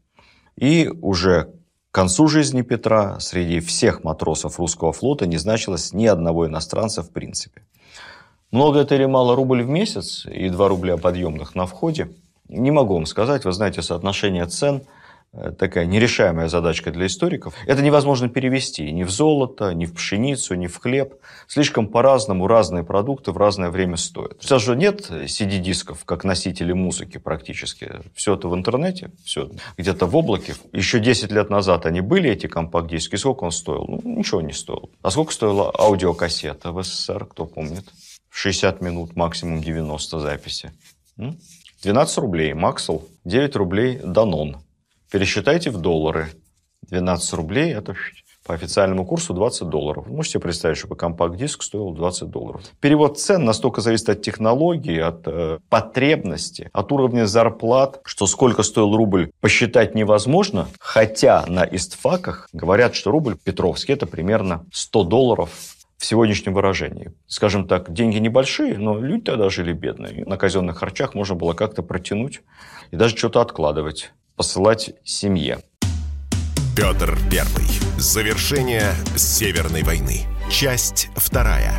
И 0.56 0.90
уже 1.00 1.54
к 1.92 1.94
концу 1.94 2.26
жизни 2.26 2.62
Петра 2.62 3.20
среди 3.20 3.60
всех 3.60 4.02
матросов 4.02 4.58
русского 4.58 4.92
флота 4.92 5.26
не 5.26 5.36
значилось 5.36 5.92
ни 5.92 6.06
одного 6.06 6.48
иностранца 6.48 7.04
в 7.04 7.12
принципе. 7.12 7.62
Много 8.52 8.80
это 8.80 8.94
или 8.94 9.06
мало 9.06 9.34
рубль 9.34 9.62
в 9.62 9.68
месяц 9.68 10.26
и 10.26 10.50
2 10.50 10.68
рубля 10.68 10.98
подъемных 10.98 11.54
на 11.54 11.64
входе? 11.64 12.10
Не 12.48 12.70
могу 12.70 12.94
вам 12.94 13.06
сказать. 13.06 13.46
Вы 13.46 13.52
знаете, 13.52 13.80
соотношение 13.80 14.44
цен 14.44 14.82
э,– 15.32 15.52
такая 15.58 15.86
нерешаемая 15.86 16.48
задачка 16.48 16.90
для 16.90 17.06
историков. 17.06 17.54
Это 17.66 17.80
невозможно 17.80 18.28
перевести 18.28 18.92
ни 18.92 19.04
в 19.04 19.10
золото, 19.10 19.72
ни 19.72 19.86
в 19.86 19.94
пшеницу, 19.94 20.54
ни 20.54 20.66
в 20.66 20.78
хлеб. 20.78 21.14
Слишком 21.46 21.86
по-разному 21.86 22.46
разные 22.46 22.84
продукты 22.84 23.32
в 23.32 23.38
разное 23.38 23.70
время 23.70 23.96
стоят. 23.96 24.36
Сейчас 24.42 24.60
же 24.60 24.76
нет 24.76 25.10
CD-дисков, 25.10 26.04
как 26.04 26.22
носители 26.24 26.74
музыки 26.74 27.16
практически. 27.16 28.02
Все 28.14 28.34
это 28.34 28.48
в 28.48 28.54
интернете, 28.54 29.12
все 29.24 29.50
где-то 29.78 30.04
в 30.04 30.14
облаке. 30.14 30.56
Еще 30.72 31.00
10 31.00 31.32
лет 31.32 31.48
назад 31.48 31.86
они 31.86 32.02
были, 32.02 32.28
эти 32.28 32.48
компакт-диски. 32.48 33.16
Сколько 33.16 33.44
он 33.44 33.50
стоил? 33.50 33.86
Ну, 33.88 34.18
ничего 34.18 34.42
не 34.42 34.52
стоил. 34.52 34.90
А 35.00 35.10
сколько 35.10 35.32
стоила 35.32 35.72
аудиокассета 35.74 36.70
в 36.70 36.82
СССР, 36.82 37.24
кто 37.24 37.46
помнит? 37.46 37.86
60 38.32 38.80
минут, 38.80 39.14
максимум 39.14 39.62
90 39.62 40.18
записи. 40.18 40.72
12 41.82 42.18
рублей 42.18 42.54
Максел, 42.54 43.06
9 43.24 43.56
рублей 43.56 44.00
Данон. 44.02 44.56
Пересчитайте 45.10 45.70
в 45.70 45.78
доллары. 45.78 46.28
12 46.88 47.32
рублей– 47.34 47.72
это 47.74 47.94
по 48.44 48.54
официальному 48.54 49.04
курсу 49.04 49.34
20 49.34 49.68
долларов. 49.68 50.06
Можете 50.08 50.40
представить, 50.40 50.78
чтобы 50.78 50.96
компакт-диск 50.96 51.62
стоил 51.62 51.92
20 51.92 52.28
долларов. 52.30 52.62
Перевод 52.80 53.20
цен 53.20 53.44
настолько 53.44 53.80
зависит 53.80 54.08
от 54.08 54.22
технологии, 54.22 54.98
от 54.98 55.22
э, 55.26 55.58
потребности, 55.68 56.70
от 56.72 56.90
уровня 56.90 57.26
зарплат, 57.26 58.00
что 58.04 58.26
сколько 58.26 58.62
стоил 58.62 58.96
рубль 58.96 59.30
посчитать 59.40 59.94
невозможно. 59.94 60.68
Хотя 60.80 61.44
на 61.46 61.64
истфаках 61.64 62.48
говорят, 62.52 62.94
что 62.94 63.10
рубль 63.10 63.36
Петровский– 63.36 63.92
это 63.94 64.06
примерно 64.06 64.64
100 64.72 65.04
долларов 65.04 65.50
в 66.02 66.04
сегодняшнем 66.04 66.52
выражении. 66.52 67.12
Скажем 67.28 67.68
так, 67.68 67.92
деньги 67.92 68.18
небольшие, 68.18 68.76
но 68.76 68.98
люди 68.98 69.22
тогда 69.22 69.48
жили 69.48 69.72
бедные. 69.72 70.24
На 70.26 70.36
казенных 70.36 70.78
харчах 70.78 71.14
можно 71.14 71.36
было 71.36 71.52
как-то 71.52 71.84
протянуть 71.84 72.40
и 72.90 72.96
даже 72.96 73.16
что-то 73.16 73.40
откладывать, 73.40 74.12
посылать 74.34 74.94
семье. 75.04 75.60
Петр 76.76 77.16
Первый. 77.30 77.66
Завершение 77.98 78.94
Северной 79.14 79.84
войны. 79.84 80.22
Часть 80.50 81.08
вторая. 81.14 81.72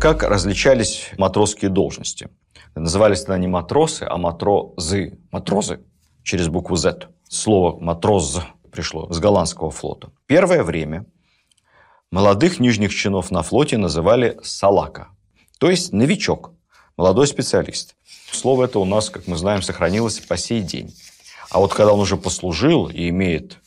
Как 0.00 0.22
различались 0.22 1.10
матросские 1.18 1.68
должности? 1.68 2.28
Назывались 2.76 3.22
тогда 3.22 3.38
не 3.38 3.48
матросы, 3.48 4.04
а 4.08 4.18
матрозы. 4.18 5.18
Матрозы 5.32 5.80
через 6.22 6.46
букву 6.46 6.76
Z. 6.76 7.08
Слово 7.28 7.76
«матроз» 7.80 8.40
пришло 8.70 9.12
с 9.12 9.18
голландского 9.18 9.72
флота. 9.72 10.12
Первое 10.28 10.62
время– 10.62 11.06
Молодых 12.12 12.58
нижних 12.58 12.92
чинов 12.92 13.30
на 13.30 13.42
флоте 13.42 13.78
называли 13.78 14.36
«салака», 14.42 15.10
то 15.60 15.70
есть 15.70 15.92
новичок, 15.92 16.50
молодой 16.96 17.28
специалист. 17.28 17.94
Слово 18.32 18.64
это 18.64 18.80
у 18.80 18.84
нас, 18.84 19.10
как 19.10 19.28
мы 19.28 19.36
знаем, 19.36 19.62
сохранилось 19.62 20.18
по 20.18 20.36
сей 20.36 20.60
день. 20.60 20.92
А 21.50 21.60
вот 21.60 21.72
когда 21.72 21.92
он 21.92 22.00
уже 22.00 22.16
послужил 22.16 22.88
и 22.88 23.10
имеет 23.10 23.58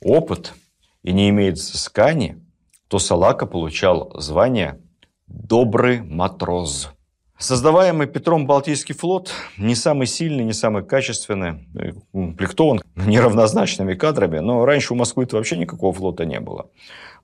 опыт, 0.00 0.54
и 1.02 1.12
не 1.12 1.30
имеет 1.30 1.56
взыскания, 1.56 2.38
то 2.86 3.00
Салака 3.00 3.46
получал 3.46 4.12
звание 4.20 4.80
«добрый 5.26 6.00
матрос». 6.00 6.90
Создаваемый 7.38 8.06
Петром 8.06 8.46
Балтийский 8.46 8.94
флот 8.94 9.32
не 9.56 9.74
самый 9.74 10.06
сильный, 10.06 10.44
не 10.44 10.52
самый 10.52 10.84
качественный, 10.84 11.66
комплектован 12.12 12.82
неравнозначными 12.94 13.94
кадрами, 13.94 14.38
но 14.38 14.64
раньше 14.64 14.92
у 14.92 14.96
Москвы 14.96 15.26
вообще 15.32 15.56
никакого 15.56 15.92
флота 15.92 16.24
не 16.24 16.38
было. 16.38 16.68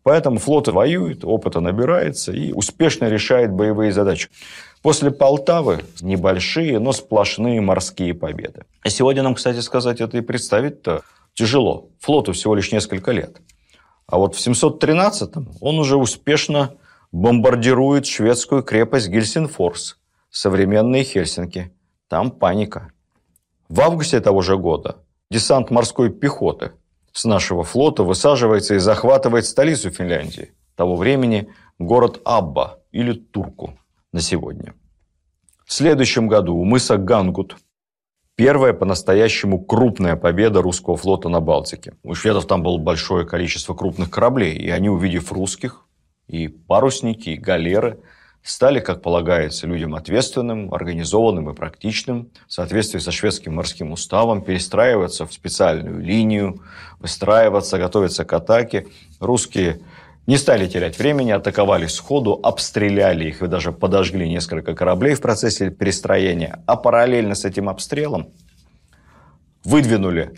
Поэтому 0.07 0.39
флот 0.39 0.69
воюет, 0.69 1.25
опыта 1.25 1.59
набирается 1.59 2.31
и 2.31 2.53
успешно 2.53 3.07
решает 3.07 3.51
боевые 3.51 3.93
задачи. 3.93 4.29
После 4.81 5.11
Полтавы 5.11 5.81
небольшие, 6.01 6.79
но 6.79 6.93
сплошные 6.93 7.61
морские 7.61 8.15
победы. 8.15 8.67
А 8.85 8.89
сегодня 8.89 9.25
нам, 9.25 9.35
кстати 9.35 9.59
сказать, 9.59 10.01
это 10.01 10.17
и 10.17 10.21
представить-то 10.21 11.03
тяжело. 11.35 11.89
Флоту 11.99 12.35
всего 12.35 12.55
лишь 12.55 12.71
несколько 12.71 13.11
лет. 13.11 13.39
А 14.07 14.19
вот 14.19 14.37
в 14.37 14.39
713-м 14.39 15.49
он 15.61 15.81
уже 15.81 15.97
успешно 15.97 16.75
бомбардирует 17.11 18.07
шведскую 18.07 18.63
крепость 18.63 19.09
Гельсинфорс, 19.09 19.99
современные 20.31 21.03
Хельсинки. 21.03 21.73
Там 22.07 22.31
паника. 22.31 22.93
В 23.69 23.81
августе 23.81 24.21
того 24.21 24.43
же 24.43 24.57
года 24.57 24.99
десант 25.33 25.73
морской 25.73 26.11
пехоты– 26.11 26.71
с 27.17 27.25
нашего 27.25 27.65
флота 27.65 28.03
высаживается 28.03 28.75
и 28.75 28.79
захватывает 28.79 29.47
столицу 29.47 29.91
Финляндии, 29.91 30.53
того 30.75 30.97
времени 30.97 31.49
город 31.79 32.21
Абба 32.27 32.81
или 32.93 33.15
Турку 33.15 33.79
на 34.13 34.21
сегодня. 34.21 34.75
В 35.65 35.73
следующем 35.73 36.29
году 36.29 36.55
у 36.55 36.65
мыса 36.65 36.99
Гангут 36.99 37.57
первая 38.35 38.75
по-настоящему 38.75 39.65
крупная 39.65 40.17
победа 40.17 40.61
русского 40.61 40.99
флота 40.99 41.31
на 41.31 41.41
Балтике. 41.41 41.95
У 42.03 42.15
шведов 42.15 42.47
там 42.47 42.63
было 42.63 42.77
большое 42.77 43.27
количество 43.27 43.75
крупных 43.75 44.11
кораблей, 44.11 44.55
и 44.55 44.69
они, 44.69 44.91
увидев 44.91 45.33
русских, 45.33 45.87
и 46.27 46.49
парусники, 46.49 47.31
и 47.31 47.37
галеры– 47.37 47.99
стали, 48.47 48.79
как 48.79 49.03
полагается, 49.03 49.67
людям 49.67 49.95
ответственным, 49.97 50.73
организованным 50.73 51.51
и 51.51 51.55
практичным, 51.55 52.31
в 52.47 52.53
соответствии 52.53 53.01
со 53.01 53.11
шведским 53.11 53.55
морским 53.55 53.91
уставом, 53.91 54.41
перестраиваться 54.41 55.27
в 55.27 55.33
специальную 55.33 56.01
линию, 56.01 56.63
выстраиваться, 57.01 57.77
готовиться 57.77 58.25
к 58.25 58.33
атаке. 58.33 58.87
Русские 59.19 59.81
не 60.29 60.37
стали 60.37 60.69
терять 60.69 60.97
времени, 60.99 61.33
атаковали 61.33 61.87
сходу, 61.87 62.39
обстреляли 62.41 63.27
их 63.27 63.43
и 63.43 63.49
даже 63.49 63.73
подожгли 63.73 64.29
несколько 64.29 64.75
кораблей 64.75 65.15
в 65.15 65.21
процессе 65.21 65.71
перестроения. 65.71 66.63
А 66.67 66.77
параллельно 66.77 67.35
с 67.35 67.45
этим 67.45 67.69
обстрелом 67.69 68.29
выдвинули 69.65 70.33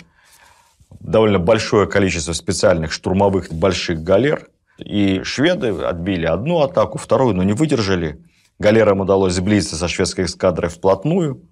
довольно 1.01 1.39
большое 1.39 1.87
количество 1.87 2.33
специальных 2.33 2.93
штурмовых 2.93 3.53
больших 3.53 4.03
галер– 4.03 4.49
и 4.79 5.23
шведы 5.23 5.69
отбили 5.69 6.27
одну 6.27 6.61
атаку, 6.61 6.99
вторую, 6.99 7.35
но 7.35 7.43
не 7.43 7.53
выдержали. 7.53 8.25
Галерам 8.59 9.01
удалось 9.01 9.35
сблизиться 9.35 9.77
со 9.77 9.89
шведской 9.89 10.25
эскадрой 10.25 10.71
вплотную, 10.71 11.43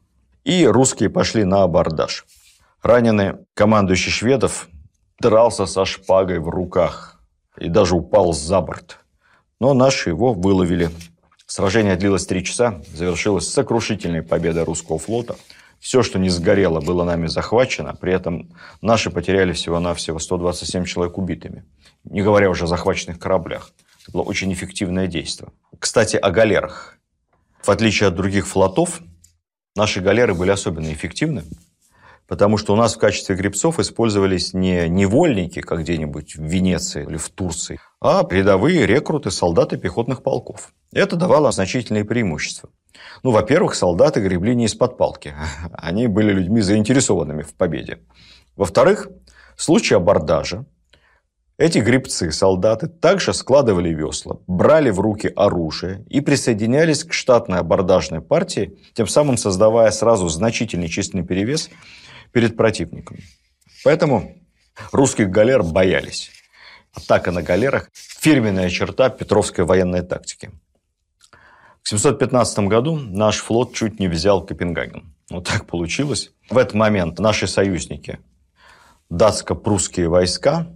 и 0.45 0.66
русские 0.66 1.11
пошли 1.11 1.45
на 1.45 1.62
абордаж. 1.62 2.25
Раненый 2.83 3.35
командующий 3.54 4.12
шведов 4.12 4.68
дрался 5.21 5.66
со 5.66 5.85
шпагой 5.85 6.38
в 6.38 6.49
руках 6.49 7.21
и 7.59 7.68
даже 7.68 7.97
упал 7.97 8.33
за 8.33 8.61
борт. 8.61 9.00
Но 9.61 9.75
наши 9.75 10.11
его 10.11 10.33
выловили. 10.33 10.90
Сражение 11.47 11.97
длилось 11.97 12.26
три 12.26 12.45
часа, 12.45 12.80
завершилось 12.92 13.49
сокрушительной 13.49 14.23
победой 14.23 14.64
русского 14.64 14.99
флота. 14.99 15.37
Все, 15.87 16.02
что 16.02 16.19
не 16.19 16.31
сгорело, 16.31 16.81
было 16.81 17.05
нами 17.05 17.28
захвачено. 17.28 17.95
При 17.95 18.12
этом 18.12 18.50
наши 18.83 19.09
потеряли 19.09 19.52
всего-навсего 19.52 20.19
127 20.19 20.85
человек 20.85 21.16
убитыми 21.16 21.64
не 22.02 22.23
говоря 22.23 22.50
уже 22.50 22.64
о 22.64 22.66
захваченных 22.66 23.21
кораблях. 23.21 23.71
Это 24.02 24.11
было 24.11 24.23
очень 24.23 24.52
эффективное 24.52 25.07
действие. 25.07 25.50
Кстати, 25.78 26.16
о 26.16 26.33
галерах. 26.33 26.99
В 27.62 27.69
отличие 27.69 28.09
от 28.09 28.16
других 28.16 28.49
флотов, 28.49 29.00
наши 29.76 30.00
галеры 30.00 30.35
были 30.35 30.50
особенно 30.50 30.93
эффективны, 30.93 31.45
потому 32.26 32.56
что 32.59 32.73
у 32.73 32.76
нас 32.76 32.95
в 32.95 32.99
качестве 32.99 33.37
гребцов 33.37 33.78
использовались 33.78 34.54
не 34.54 34.88
невольники, 34.88 35.61
как 35.61 35.80
где-нибудь 35.80 36.37
в 36.37 36.42
Венеции 36.42 37.04
или 37.04 37.16
в 37.16 37.28
Турции, 37.30 37.80
а 38.00 38.25
передовые 38.25 38.87
рекруты 38.87 39.30
солдаты 39.30 39.76
пехотных 39.76 40.23
полков. 40.23 40.73
Это 40.92 41.16
давало 41.16 41.50
значительные 41.52 42.04
преимущества. 42.04 42.71
Ну, 43.23 43.30
во-первых, 43.30 43.75
солдаты 43.75 44.21
гребли 44.21 44.54
не 44.54 44.66
из-под 44.66 44.97
палки. 44.97 45.35
Они 45.73 46.06
были 46.06 46.33
людьми 46.33 46.61
заинтересованными 46.61 47.42
в 47.42 47.54
победе. 47.54 48.00
Во-вторых, 48.56 49.09
в 49.56 49.62
случае 49.62 49.99
абордажа 49.99 50.64
эти 51.59 51.78
грибцы, 51.78 52.33
солдаты, 52.33 52.87
также 52.87 53.33
складывали 53.33 53.88
весла, 53.88 54.37
брали 54.47 54.90
в 54.90 55.00
руки 55.00 55.33
оружие 55.35 56.04
и 56.11 56.21
присоединялись 56.21 57.02
к 57.02 57.14
штатной 57.14 57.61
абордажной 57.61 58.21
партии, 58.21 58.78
тем 58.92 59.06
самым 59.06 59.38
создавая 59.38 59.90
сразу 59.90 60.28
значительный 60.28 60.88
численный 60.88 61.25
перевес 61.25 61.71
перед 62.37 62.55
противником. 62.55 63.16
Поэтому 63.83 64.37
русских 64.93 65.31
галер 65.31 65.62
боялись. 65.62 66.31
Атака 66.93 67.33
на 67.33 67.40
галерах– 67.40 67.88
фирменная 67.95 68.69
черта 68.69 69.09
петровской 69.09 69.64
военной 69.64 70.02
тактики. 70.02 70.50
В 71.83 71.88
715 71.88 72.59
году 72.69 72.97
наш 72.97 73.38
флот 73.38 73.73
чуть 73.73 73.99
не 74.00 74.09
взял 74.09 74.45
Копенгаген. 74.45 75.14
Вот 75.31 75.47
так 75.49 75.64
получилось. 75.64 76.31
В 76.50 76.59
этот 76.59 76.75
момент 76.75 77.19
наши 77.19 77.47
союзники, 77.47 78.19
датско-прусские 79.09 80.09
войска, 80.09 80.66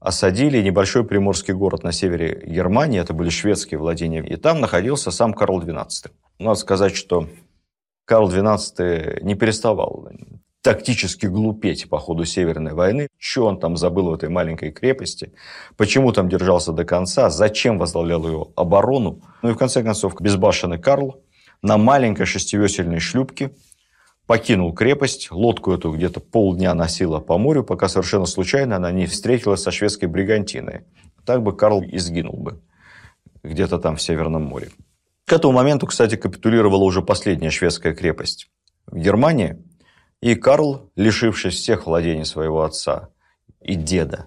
осадили 0.00 0.60
небольшой 0.60 1.04
приморский 1.04 1.54
город 1.54 1.84
на 1.84 1.92
севере 1.92 2.38
Германии, 2.44 3.00
это 3.00 3.14
были 3.14 3.30
шведские 3.30 3.80
владения, 3.80 4.22
и 4.22 4.36
там 4.36 4.60
находился 4.60 5.10
сам 5.10 5.32
Карл 5.32 5.62
XII. 5.62 6.10
Надо 6.38 6.56
сказать, 6.56 6.94
что 6.94 7.30
Карл 8.04 8.30
XII 8.30 9.22
не 9.22 9.34
переставал 9.36 10.10
тактически 10.68 11.24
глупеть 11.24 11.88
по 11.88 11.98
ходу 11.98 12.26
Северной 12.26 12.74
войны. 12.74 13.08
Что 13.16 13.46
он 13.46 13.58
там 13.58 13.78
забыл 13.78 14.10
в 14.10 14.12
этой 14.12 14.28
маленькой 14.28 14.70
крепости? 14.70 15.32
Почему 15.78 16.12
там 16.12 16.28
держался 16.28 16.72
до 16.72 16.84
конца? 16.84 17.30
Зачем 17.30 17.78
возглавлял 17.78 18.26
ее 18.26 18.46
оборону? 18.54 19.22
Ну 19.40 19.48
и 19.48 19.54
в 19.54 19.56
конце 19.56 19.82
концов, 19.82 20.20
безбашенный 20.20 20.78
Карл 20.78 21.24
на 21.62 21.78
маленькой 21.78 22.26
шестивесельной 22.26 22.98
шлюпке 22.98 23.52
покинул 24.26 24.74
крепость, 24.74 25.30
лодку 25.30 25.72
эту 25.72 25.90
где-то 25.90 26.20
полдня 26.20 26.74
носила 26.74 27.18
по 27.18 27.38
морю, 27.38 27.64
пока 27.64 27.88
совершенно 27.88 28.26
случайно 28.26 28.76
она 28.76 28.92
не 28.92 29.06
встретилась 29.06 29.62
со 29.62 29.70
шведской 29.70 30.06
бригантиной. 30.06 30.82
Так 31.24 31.42
бы 31.42 31.56
Карл 31.56 31.80
и 31.80 31.96
сгинул 31.96 32.36
бы 32.36 32.60
где-то 33.42 33.78
там 33.78 33.96
в 33.96 34.02
Северном 34.02 34.42
море. 34.42 34.68
К 35.24 35.32
этому 35.32 35.54
моменту, 35.54 35.86
кстати, 35.86 36.16
капитулировала 36.16 36.84
уже 36.84 37.00
последняя 37.00 37.50
шведская 37.50 37.94
крепость 37.94 38.50
в 38.86 38.98
Германии, 38.98 39.56
и 40.20 40.34
Карл, 40.34 40.90
лишившись 40.96 41.54
всех 41.54 41.86
владений 41.86 42.24
своего 42.24 42.62
отца 42.62 43.10
и 43.60 43.74
деда 43.74 44.26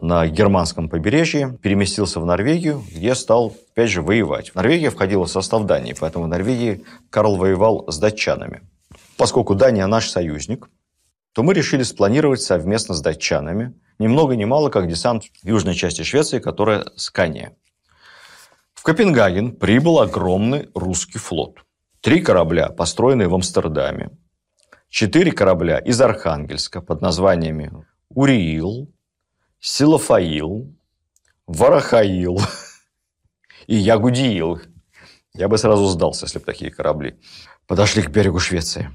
на 0.00 0.26
германском 0.26 0.88
побережье, 0.88 1.58
переместился 1.62 2.20
в 2.20 2.26
Норвегию, 2.26 2.82
где 2.90 3.14
стал, 3.14 3.56
опять 3.72 3.90
же, 3.90 4.02
воевать. 4.02 4.54
Норвегия 4.54 4.90
входила 4.90 5.24
в 5.24 5.30
состав 5.30 5.64
Дании, 5.64 5.94
поэтому 5.98 6.26
в 6.26 6.28
Норвегии 6.28 6.84
Карл 7.10 7.36
воевал 7.36 7.84
с 7.88 7.98
датчанами– 7.98 8.62
Поскольку 9.16 9.54
Дания 9.54 9.86
наш 9.86 10.10
союзник, 10.10 10.68
то 11.32 11.42
мы 11.42 11.54
решили 11.54 11.82
спланировать 11.82 12.42
совместно 12.42 12.94
с 12.94 13.00
датчанами 13.00 13.74
ни 13.98 14.08
много 14.08 14.36
ни 14.36 14.44
мало, 14.44 14.68
как 14.68 14.88
десант 14.88 15.24
в 15.42 15.46
южной 15.46 15.74
части 15.74 16.02
Швеции, 16.02 16.38
которая 16.38 16.84
Скания. 16.96 17.56
В 18.74 18.82
Копенгаген 18.82 19.56
прибыл 19.56 20.00
огромный 20.00 20.68
русский 20.74 21.18
флот. 21.18 21.64
Три 22.02 22.20
корабля, 22.20 22.68
построенные 22.68 23.28
в 23.28 23.34
Амстердаме. 23.34 24.10
Четыре 24.88 25.32
корабля 25.32 25.78
из 25.78 26.00
Архангельска 26.00 26.80
под 26.80 27.02
названиями 27.02 27.72
Уриил, 28.08 28.92
Силофаил, 29.60 30.74
Варахаил 31.46 32.40
и 33.66 33.74
Ягудиил. 33.74 34.60
Я 35.34 35.48
бы 35.48 35.58
сразу 35.58 35.86
сдался, 35.86 36.24
если 36.26 36.38
бы 36.38 36.44
такие 36.44 36.70
корабли 36.70 37.18
подошли 37.66 38.02
к 38.02 38.10
берегу 38.10 38.38
Швеции. 38.38 38.90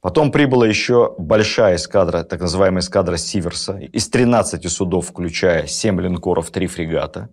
Потом 0.00 0.30
прибыла 0.30 0.66
еще 0.66 1.14
большая 1.18 1.76
эскадра, 1.76 2.24
так 2.24 2.40
называемая 2.40 2.80
эскадра 2.80 3.16
Сиверса, 3.16 3.78
из 3.78 4.08
13 4.08 4.70
судов, 4.70 5.08
включая 5.08 5.66
7 5.66 6.00
линкоров, 6.00 6.50
3 6.50 6.66
фрегата, 6.66 7.30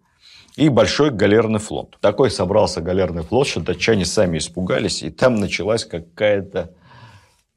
и 0.55 0.69
большой 0.69 1.11
галерный 1.11 1.59
флот. 1.59 1.97
Такой 2.01 2.31
собрался 2.31 2.81
галерный 2.81 3.23
флот, 3.23 3.47
что 3.47 3.59
датчане 3.59 4.05
сами 4.05 4.37
испугались, 4.37 5.03
и 5.03 5.09
там 5.09 5.35
началась 5.35 5.85
какая-то 5.85 6.73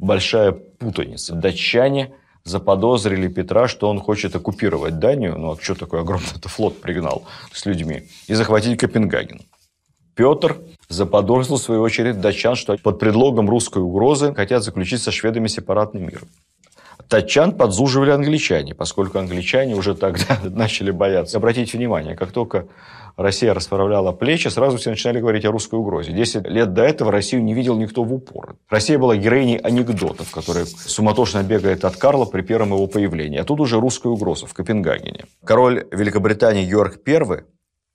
большая 0.05 0.53
путаница. 0.53 1.35
Датчане 1.35 2.13
заподозрили 2.45 3.29
Петра, 3.29 3.69
что 3.69 3.89
он 3.89 4.01
хочет 4.01 4.37
оккупировать 4.37 4.99
Данию, 4.99 5.39
ну 5.39 5.53
а 5.53 5.61
что 5.61 5.75
такой 5.75 6.01
огромный 6.01 6.29
флот 6.43 6.81
пригнал 6.81 7.25
с 7.53 7.67
людьми, 7.67 8.05
и 8.29 8.35
захватить 8.35 8.79
Копенгаген. 8.79 9.41
Петр 10.15 10.59
заподозрил, 10.89 11.57
в 11.57 11.63
свою 11.63 11.83
очередь, 11.83 12.21
датчан, 12.21 12.55
что 12.55 12.77
под 12.77 13.01
предлогом 13.01 13.51
русской 13.51 13.83
угрозы 13.83 14.33
хотят 14.33 14.63
заключить 14.63 15.03
со 15.03 15.11
шведами 15.11 15.49
сепаратный 15.49 16.03
мир. 16.03 16.23
Датчан 17.09 17.53
подзуживали 17.53 18.11
англичане, 18.11 18.75
поскольку 18.75 19.19
англичане 19.19 19.75
уже 19.75 19.95
тогда 19.95 20.39
начали 20.43 20.91
бояться. 20.91 21.39
Обратите 21.39 21.77
внимание, 21.77 22.17
как 22.17 22.33
только 22.33 22.67
Россия 23.17 23.55
расправляла 23.55 24.12
плечи, 24.12 24.49
сразу 24.49 24.77
все 24.77 24.90
начинали 24.90 25.21
говорить 25.21 25.45
о 25.45 25.53
русской 25.53 25.77
угрозе. 25.77 26.12
Десять 26.12 26.47
лет 26.49 26.73
до 26.73 26.83
этого 26.83 27.12
Россию 27.12 27.45
не 27.45 27.55
видел 27.55 27.77
никто 27.77 28.03
в 28.03 28.12
упор. 28.12 28.57
Россия 28.69 28.99
была 28.99 29.17
героиней 29.17 29.57
анекдотов, 29.59 30.31
которые 30.33 30.67
суматошно 30.67 31.43
бегает 31.43 31.85
от 31.85 31.97
Карла 31.97 32.25
при 32.25 32.43
первом 32.43 32.71
его 32.71 32.87
появлении. 32.87 33.38
А 33.38 33.45
тут 33.45 33.61
уже 33.61 33.79
русская 33.79 34.09
угроза 34.09 34.47
в 34.47 34.55
Копенгагене. 34.55 35.27
Король 35.45 35.87
Великобритании 35.93 36.64
Георг 36.64 37.01
I 37.07 37.45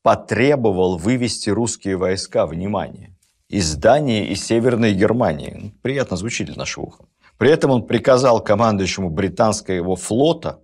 потребовал 0.02 0.98
вывести 0.98 1.50
русские 1.50 1.98
войска, 1.98 2.46
внимание, 2.46 3.16
из 3.50 3.76
Дании 3.76 4.28
и 4.28 4.36
Северной 4.36 4.94
Германии. 4.94 5.74
Приятно 5.82 6.16
звучит 6.16 6.48
для 6.48 6.56
нашего 6.56 6.86
уха. 6.86 7.04
При 7.40 7.50
этом 7.50 7.72
он 7.72 7.88
приказал 7.88 8.44
командующему 8.44 9.10
британского 9.10 9.96
флота 9.96 10.60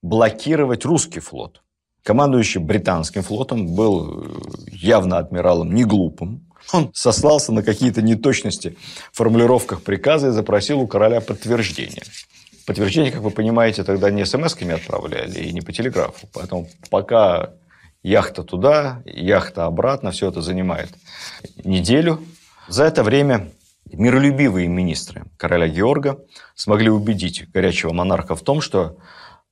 блокировать 0.00 0.86
русский 0.86 1.20
флот. 1.20 1.62
Командующий 2.02 2.60
британским 2.60 3.22
флотом 3.22 3.74
был 3.74 4.24
э, 4.24 4.38
явно 4.72 5.18
адмиралом 5.18 5.74
не 5.74 5.84
глупым. 5.84 6.50
Он 6.72 6.90
сослался 6.94 7.52
на 7.52 7.62
какие-то 7.62 8.00
неточности 8.00 8.78
в 9.12 9.18
формулировках 9.18 9.82
приказа 9.82 10.28
и 10.28 10.30
запросил 10.30 10.80
у 10.80 10.86
короля 10.86 11.20
подтверждение. 11.20 12.02
Подтверждение, 12.66 13.12
как 13.12 13.20
вы 13.20 13.30
понимаете, 13.30 13.84
тогда 13.84 14.10
не 14.10 14.22
смс-ками 14.24 14.72
отправляли 14.72 15.40
и 15.40 15.52
не 15.52 15.60
по 15.60 15.72
телеграфу. 15.72 16.26
Поэтому 16.32 16.68
пока 16.88 17.50
яхта 18.02 18.44
туда, 18.44 19.02
яхта 19.04 19.66
обратно, 19.66 20.10
все 20.10 20.30
это 20.30 20.40
занимает 20.40 20.88
неделю. 21.64 22.22
За 22.66 22.84
это 22.84 23.02
время 23.02 23.50
миролюбивые 23.86 24.68
министры 24.68 25.24
короля 25.36 25.68
Георга 25.68 26.18
смогли 26.54 26.90
убедить 26.90 27.50
горячего 27.50 27.92
монарха 27.92 28.34
в 28.34 28.42
том, 28.42 28.60
что 28.60 28.98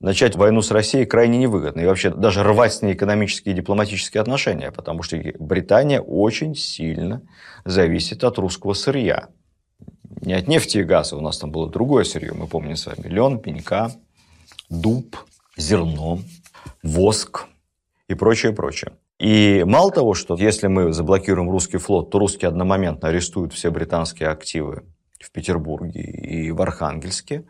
начать 0.00 0.36
войну 0.36 0.62
с 0.62 0.70
Россией 0.70 1.06
крайне 1.06 1.38
невыгодно. 1.38 1.80
И 1.80 1.86
вообще 1.86 2.10
даже 2.10 2.42
рвать 2.42 2.74
с 2.74 2.82
ней 2.82 2.94
экономические 2.94 3.54
и 3.54 3.56
дипломатические 3.56 4.20
отношения, 4.20 4.70
потому 4.72 5.02
что 5.02 5.16
Британия 5.38 6.00
очень 6.00 6.54
сильно 6.54 7.22
зависит 7.64 8.24
от 8.24 8.38
русского 8.38 8.74
сырья. 8.74 9.28
Не 10.20 10.34
от 10.34 10.48
нефти 10.48 10.78
и 10.78 10.82
газа, 10.84 11.16
у 11.16 11.20
нас 11.20 11.38
там 11.38 11.50
было 11.50 11.70
другое 11.70 12.04
сырье, 12.04 12.32
мы 12.32 12.46
помним 12.46 12.76
с 12.76 12.86
вами. 12.86 13.08
Лен, 13.08 13.38
пенька, 13.38 13.92
дуб, 14.68 15.16
зерно, 15.56 16.20
воск, 16.82 17.46
и 18.08 18.14
прочее, 18.14 18.52
прочее. 18.52 18.92
И 19.22 19.62
мало 19.64 19.92
того, 19.92 20.14
что 20.14 20.35
если 20.35 20.66
мы 20.66 20.92
заблокируем 20.92 21.48
русский 21.48 21.78
флот, 21.78 22.11
то 22.11 22.18
русские 22.18 22.48
одномоментно 22.48 23.08
арестуют 23.08 23.52
все 23.52 23.70
британские 23.70 24.28
активы 24.28 24.82
в 25.20 25.30
Петербурге 25.30 26.00
и 26.00 26.50
в 26.50 26.61
Архангельске, 26.61 27.44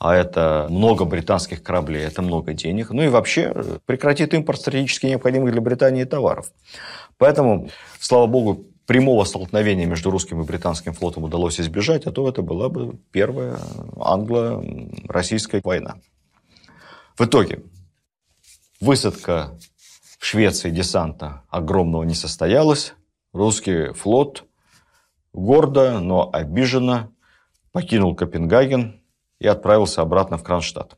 а 0.00 0.16
это 0.16 0.66
много 0.68 1.04
британских 1.04 1.62
кораблей, 1.62 2.02
это 2.02 2.22
много 2.22 2.54
денег, 2.54 2.90
ну 2.90 3.04
и 3.04 3.08
вообще 3.08 3.54
прекратит 3.86 4.34
импорт 4.34 4.58
стратегически 4.58 5.06
необходимых 5.06 5.52
для 5.52 5.60
Британии 5.60 6.02
товаров. 6.02 6.50
Поэтому, 7.18 7.68
слава 8.00 8.26
богу, 8.26 8.66
прямого 8.86 9.22
столкновения 9.22 9.86
между 9.86 10.10
русским 10.10 10.42
и 10.42 10.44
британским 10.44 10.92
флотом 10.92 11.22
удалось 11.22 11.60
избежать, 11.60 12.04
а 12.06 12.10
то 12.10 12.28
это 12.28 12.42
была 12.42 12.68
бы 12.68 12.98
первая 13.12 13.58
англо-российская 13.96 15.60
война. 15.62 15.98
В 17.16 17.24
итоге 17.24 17.62
высадка 18.80 19.56
в 20.22 20.24
Швеции 20.24 20.70
десанта 20.70 21.42
огромного 21.50 22.04
не 22.04 22.14
состоялось. 22.14 22.94
Русский 23.32 23.92
флот 23.92 24.44
гордо, 25.32 25.98
но 25.98 26.30
обиженно 26.32 27.10
покинул 27.72 28.14
Копенгаген 28.14 29.02
и 29.40 29.48
отправился 29.48 30.00
обратно 30.00 30.38
в 30.38 30.44
Кронштадт. 30.44 30.96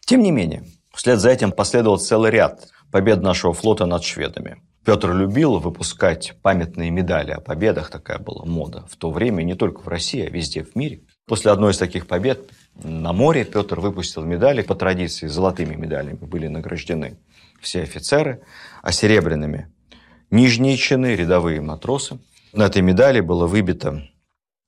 Тем 0.00 0.22
не 0.22 0.32
менее, 0.32 0.64
вслед 0.92 1.20
за 1.20 1.30
этим 1.30 1.52
последовал 1.52 1.98
целый 1.98 2.32
ряд 2.32 2.66
побед 2.90 3.22
нашего 3.22 3.54
флота 3.54 3.86
над 3.86 4.02
шведами. 4.02 4.60
Петр 4.84 5.14
любил 5.14 5.60
выпускать 5.60 6.34
памятные 6.42 6.90
медали 6.90 7.30
о 7.30 7.40
победах, 7.40 7.90
такая 7.90 8.18
была 8.18 8.44
мода 8.44 8.84
в 8.90 8.96
то 8.96 9.12
время, 9.12 9.44
не 9.44 9.54
только 9.54 9.82
в 9.82 9.88
России, 9.88 10.26
а 10.26 10.30
везде 10.30 10.64
в 10.64 10.74
мире. 10.74 11.02
После 11.26 11.52
одной 11.52 11.70
из 11.70 11.78
таких 11.78 12.08
побед 12.08 12.50
на 12.82 13.12
море 13.12 13.44
Петр 13.44 13.78
выпустил 13.78 14.24
медали, 14.24 14.62
по 14.62 14.74
традиции 14.74 15.28
золотыми 15.28 15.76
медалями 15.76 16.16
были 16.16 16.48
награждены 16.48 17.18
все 17.64 17.82
офицеры, 17.82 18.42
а 18.82 18.92
серебряными– 18.92 19.70
нижние 20.30 20.76
чины, 20.76 21.14
рядовые 21.16 21.60
матросы. 21.60 22.18
На 22.52 22.66
этой 22.66 22.82
медали 22.82 23.20
было 23.20 23.46
выбито 23.46 24.08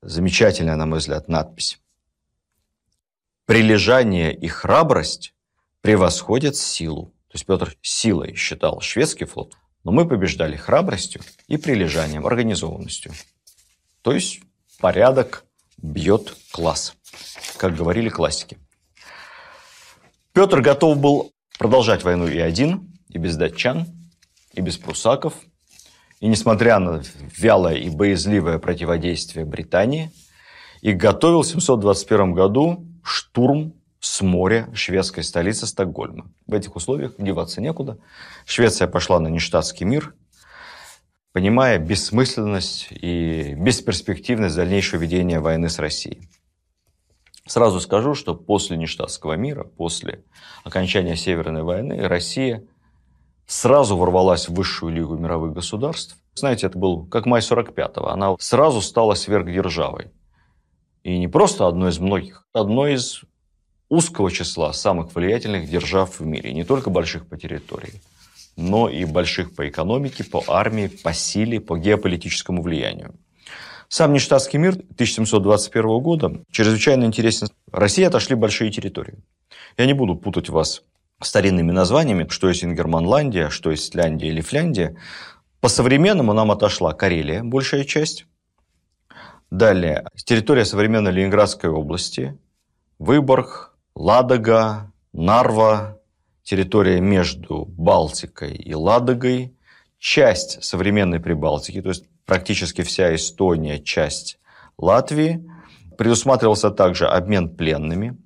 замечательная, 0.02 0.76
на 0.76 0.86
мой 0.86 1.00
взгляд, 1.00 1.28
надпись. 1.28 1.78
«Прилежание 3.44 4.34
и 4.34 4.48
храбрость 4.48 5.34
превосходят 5.80 6.56
силу». 6.56 7.06
То 7.28 7.34
есть 7.34 7.46
Петр 7.46 7.76
силой 7.82 8.34
считал 8.34 8.80
шведский 8.80 9.24
флот, 9.24 9.56
но 9.84 9.92
мы 9.92 10.08
побеждали 10.08 10.56
храбростью 10.56 11.22
и 11.48 11.56
прилежанием, 11.56 12.26
организованностью. 12.26 13.12
То 14.02 14.12
есть 14.12 14.40
порядок 14.78 15.44
бьет 15.76 16.34
класс, 16.52 16.94
как 17.56 17.76
говорили 17.76 18.08
классики. 18.08 18.58
Петр 20.32 20.60
готов 20.60 20.98
был 20.98 21.32
продолжать 21.58 22.04
войну 22.04 22.26
и 22.26 22.38
один, 22.38 22.88
и 23.08 23.18
без 23.18 23.36
датчан, 23.36 23.86
и 24.52 24.60
без 24.60 24.76
прусаков. 24.76 25.34
И 26.20 26.28
несмотря 26.28 26.78
на 26.78 27.02
вялое 27.36 27.74
и 27.74 27.90
боязливое 27.90 28.58
противодействие 28.58 29.44
Британии, 29.44 30.10
и 30.82 30.92
готовил 30.92 31.42
в 31.42 31.46
721 31.46 32.32
году 32.32 32.86
штурм 33.02 33.74
с 34.00 34.20
моря 34.20 34.68
шведской 34.74 35.24
столицы 35.24 35.66
Стокгольма. 35.66 36.30
В 36.46 36.54
этих 36.54 36.76
условиях 36.76 37.14
деваться 37.18 37.60
некуда. 37.60 37.98
Швеция 38.44 38.86
пошла 38.86 39.18
на 39.18 39.28
нештатский 39.28 39.84
мир, 39.84 40.14
понимая 41.32 41.78
бессмысленность 41.78 42.88
и 42.90 43.54
бесперспективность 43.54 44.56
дальнейшего 44.56 45.00
ведения 45.00 45.40
войны 45.40 45.68
с 45.68 45.78
Россией. 45.78 46.28
Сразу 47.46 47.80
скажу, 47.80 48.14
что 48.14 48.34
после 48.34 48.76
нештатского 48.76 49.34
мира, 49.34 49.64
после 49.64 50.24
окончания 50.64 51.16
Северной 51.16 51.62
войны, 51.62 52.08
Россия 52.08 52.64
сразу 53.46 53.96
ворвалась 53.96 54.48
в 54.48 54.54
высшую 54.54 54.92
лигу 54.92 55.16
мировых 55.16 55.52
государств. 55.52 56.16
Знаете, 56.34 56.66
это 56.66 56.76
был 56.76 57.06
как 57.06 57.24
май 57.24 57.40
45-го. 57.40 58.08
Она 58.08 58.34
сразу 58.40 58.82
стала 58.82 59.14
сверхдержавой. 59.14 60.10
И 61.04 61.18
не 61.18 61.28
просто 61.28 61.68
одной 61.68 61.90
из 61.90 62.00
многих, 62.00 62.44
одной 62.52 62.94
из 62.94 63.22
узкого 63.88 64.32
числа 64.32 64.72
самых 64.72 65.14
влиятельных 65.14 65.70
держав 65.70 66.18
в 66.18 66.26
мире, 66.26 66.52
не 66.52 66.64
только 66.64 66.90
больших 66.90 67.28
по 67.28 67.36
территории, 67.36 68.02
но 68.56 68.88
и 68.88 69.04
больших 69.04 69.54
по 69.54 69.68
экономике, 69.68 70.24
по 70.24 70.42
армии, 70.48 70.88
по 70.88 71.12
силе, 71.12 71.60
по 71.60 71.78
геополитическому 71.78 72.60
влиянию. 72.60 73.14
Сам 73.88 74.12
Ништадтский 74.12 74.58
мир 74.58 74.72
1721 74.72 76.00
года 76.00 76.42
чрезвычайно 76.50 77.04
интересен. 77.04 77.48
России 77.70 78.04
отошли 78.04 78.34
большие 78.34 78.70
территории. 78.70 79.18
Я 79.76 79.86
не 79.86 79.92
буду 79.92 80.16
путать 80.16 80.48
вас 80.48 80.82
старинными 81.22 81.70
названиями, 81.70 82.26
что 82.28 82.48
есть 82.48 82.64
Ингерманландия, 82.64 83.48
что 83.48 83.70
есть 83.70 83.94
Ляндия 83.94 84.28
или 84.28 84.40
Фляндия. 84.40 84.96
По 85.60 85.68
современному 85.68 86.32
нам 86.32 86.50
отошла 86.50 86.92
Карелия, 86.92 87.42
большая 87.42 87.84
часть. 87.84 88.26
Далее, 89.50 90.04
территория 90.16 90.64
современной 90.64 91.12
Ленинградской 91.12 91.70
области, 91.70 92.36
Выборг, 92.98 93.76
Ладога, 93.94 94.92
Нарва, 95.12 96.00
территория 96.42 97.00
между 97.00 97.64
Балтикой 97.66 98.54
и 98.54 98.74
Ладогой, 98.74 99.56
часть 99.98 100.62
современной 100.64 101.20
Прибалтики, 101.20 101.80
то 101.80 101.90
есть 101.90 102.04
практически 102.26 102.82
вся 102.82 103.14
Эстония, 103.14 103.78
часть 103.78 104.38
Латвии. 104.76 105.48
Предусматривался 105.96 106.70
также 106.70 107.06
обмен 107.06 107.48
пленными, 107.48 108.18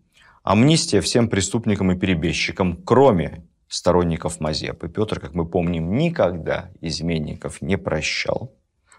амнистия 0.42 1.00
всем 1.00 1.28
преступникам 1.28 1.92
и 1.92 1.98
перебежчикам, 1.98 2.76
кроме 2.82 3.44
сторонников 3.68 4.40
Мазепы. 4.40 4.88
Петр, 4.88 5.20
как 5.20 5.34
мы 5.34 5.46
помним, 5.46 5.94
никогда 5.94 6.70
изменников 6.80 7.62
не 7.62 7.78
прощал. 7.78 8.52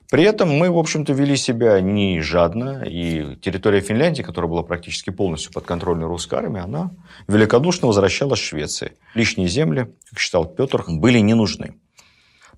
При 0.09 0.23
этом 0.23 0.49
мы, 0.49 0.69
в 0.69 0.77
общем-то, 0.77 1.13
вели 1.13 1.37
себя 1.37 1.79
не 1.79 2.19
жадно, 2.21 2.83
и 2.83 3.35
территория 3.37 3.79
Финляндии, 3.79 4.23
которая 4.23 4.49
была 4.49 4.63
практически 4.63 5.09
полностью 5.09 5.53
под 5.53 5.65
контролем 5.65 6.05
русской 6.05 6.35
армии, 6.35 6.61
она 6.61 6.91
великодушно 7.27 7.87
возвращалась 7.87 8.39
Швеции. 8.39 8.93
Лишние 9.13 9.47
земли, 9.47 9.93
как 10.09 10.19
считал 10.19 10.45
Петр, 10.45 10.83
были 10.87 11.19
не 11.19 11.33
нужны. 11.33 11.75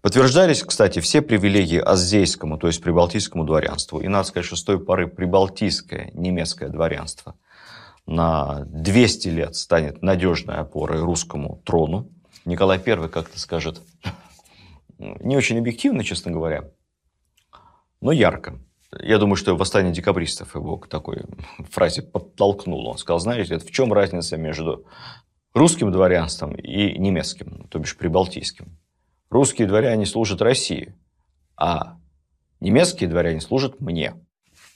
Подтверждались, 0.03 0.63
кстати, 0.63 0.99
все 0.99 1.21
привилегии 1.21 1.79
аздейскому, 1.79 2.57
то 2.57 2.67
есть 2.67 2.83
прибалтийскому 2.83 3.45
дворянству. 3.45 4.01
И 4.01 4.09
надо 4.09 4.27
сказать, 4.27 4.45
что 4.45 4.57
с 4.57 4.63
той 4.63 4.77
поры 4.77 5.07
прибалтийское 5.07 6.11
немецкое 6.13 6.67
дворянство 6.67 7.35
на 8.05 8.65
200 8.65 9.29
лет 9.29 9.55
станет 9.55 10.01
надежной 10.01 10.57
опорой 10.57 10.99
русскому 10.99 11.61
трону. 11.63 12.11
Николай 12.43 12.81
I 12.85 13.07
как-то 13.07 13.39
скажет, 13.39 13.81
не 14.99 15.37
очень 15.37 15.57
объективно, 15.57 16.03
честно 16.03 16.31
говоря, 16.31 16.69
но 18.01 18.11
ярко. 18.11 18.59
Я 18.99 19.19
думаю, 19.19 19.37
что 19.37 19.55
восстание 19.55 19.93
декабристов 19.93 20.53
его 20.53 20.75
к 20.75 20.89
такой 20.89 21.21
фразе 21.71 22.01
подтолкнуло. 22.01 22.89
Он 22.89 22.97
сказал, 22.97 23.21
знаете, 23.21 23.57
в 23.57 23.71
чем 23.71 23.93
разница 23.93 24.35
между 24.35 24.85
русским 25.53 25.93
дворянством 25.93 26.55
и 26.55 26.99
немецким, 26.99 27.69
то 27.69 27.79
бишь 27.79 27.95
прибалтийским? 27.95 28.77
Русские 29.33 29.67
дворяне 29.67 30.05
служат 30.05 30.43
России, 30.43 30.93
а 31.57 31.97
немецкие 32.59 33.09
дворяне 33.09 33.41
служат 33.41 33.81
мне. 33.81 34.13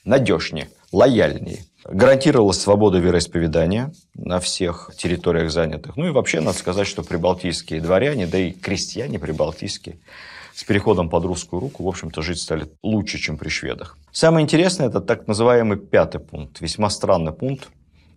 Надежнее, 0.04 0.68
лояльнее. 0.90 1.60
Гарантировалась 1.84 2.60
свобода 2.60 2.98
вероисповедания 2.98 3.92
на 4.14 4.40
всех 4.40 4.90
территориях 4.96 5.52
занятых. 5.52 5.96
Ну 5.96 6.08
и 6.08 6.10
вообще 6.10 6.40
надо 6.40 6.58
сказать, 6.58 6.88
что 6.88 7.04
прибалтийские 7.04 7.80
дворяне, 7.80 8.26
да 8.26 8.36
и 8.36 8.50
крестьяне 8.50 9.20
прибалтийские– 9.20 10.00
с 10.54 10.64
переходом 10.64 11.08
под 11.08 11.24
русскую 11.24 11.60
руку, 11.60 11.84
в 11.84 11.88
общем-то, 11.88 12.20
жить 12.20 12.40
стали 12.40 12.66
лучше, 12.82 13.18
чем 13.18 13.38
при 13.38 13.48
шведах. 13.48 13.96
Самое 14.10 14.42
интересное– 14.42 14.88
это 14.88 15.00
так 15.00 15.28
называемый 15.28 15.78
пятый 15.78 16.18
пункт, 16.18 16.60
весьма 16.60 16.90
странный 16.90 17.32
пункт 17.32 17.68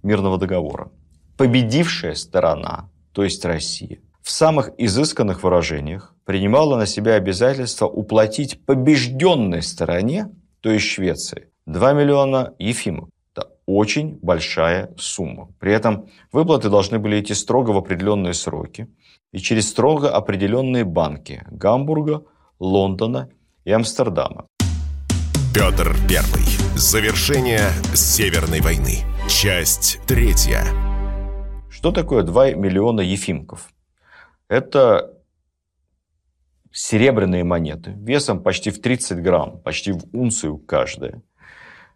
мирного 0.02 0.40
договора. 0.40 0.90
Победившая 1.38 2.16
сторона, 2.16 2.90
то 3.12 3.24
есть 3.24 3.46
Россия, 3.46 4.00
в 4.22 4.30
самых 4.30 4.72
изысканных 4.78 5.44
выражениях 5.44 6.14
принимала 6.26 6.78
на 6.78 6.86
себя 6.86 7.16
обязательство 7.16 7.88
уплатить 7.88 8.64
побежденной 8.66 9.62
стороне, 9.62 10.30
то 10.62 10.70
есть 10.70 10.86
Швеции, 10.86 11.50
2 11.66 11.94
миллиона 11.94 12.54
ефимов. 12.60 13.10
Это 13.34 13.50
очень 13.66 14.20
большая 14.22 14.94
сумма. 14.98 15.50
При 15.60 15.74
этом 15.74 16.10
выплаты 16.32 16.70
должны 16.70 17.00
были 17.00 17.20
идти 17.20 17.34
строго 17.34 17.72
в 17.72 17.78
определенные 17.78 18.34
сроки 18.34 18.88
и 19.32 19.40
через 19.40 19.70
строго 19.70 20.12
определенные 20.12 20.84
банки 20.84 21.44
Гамбурга, 21.50 22.24
Лондона 22.60 23.30
и 23.66 23.72
Амстердама. 23.72 24.46
Петр 25.54 25.96
Первый. 26.08 26.46
Завершение 26.76 27.72
Северной 27.94 28.62
войны. 28.62 29.00
Часть 29.28 30.00
третья. 30.08 30.66
Что 31.70 31.92
такое 31.92 32.24
2 32.24 32.52
миллиона 32.52 33.02
ефимков? 33.02 33.71
Это 34.52 35.14
серебряные 36.74 37.46
монеты 37.46 37.92
весом 37.92 38.44
почти 38.44 38.70
в 38.70 38.82
30 38.82 39.24
грамм, 39.24 39.62
почти 39.62 39.94
в 39.94 40.04
унцию 40.12 40.58
каждая. 40.58 41.22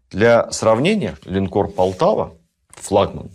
Для 0.10 0.50
сравнения, 0.52 1.18
линкор 1.26 1.70
«Полтава», 1.70 2.38
флагман, 2.70 3.32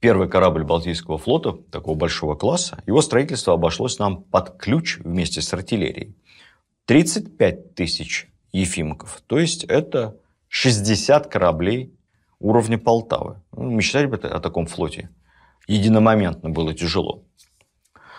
первый 0.00 0.28
корабль 0.28 0.64
Балтийского 0.64 1.18
флота, 1.18 1.52
такого 1.70 1.94
большого 1.94 2.34
класса, 2.34 2.82
его 2.84 3.00
строительство 3.00 3.54
обошлось 3.54 4.00
нам 4.00 4.24
под 4.24 4.58
ключ 4.58 4.98
вместе 4.98 5.40
с 5.40 5.54
артиллерией. 5.54 6.16
35 6.86 7.76
тысяч 7.76 8.28
ефимков, 8.50 9.22
то 9.28 9.38
есть 9.38 9.62
это 9.62 10.16
60 10.48 11.28
кораблей 11.28 11.94
уровня 12.40 12.78
Полтавы. 12.78 13.40
Ну, 13.52 13.70
мечтать 13.70 14.10
бы 14.10 14.16
о 14.16 14.40
таком 14.40 14.66
флоте. 14.66 15.10
Единомоментно 15.68 16.50
было 16.50 16.74
тяжело. 16.74 17.22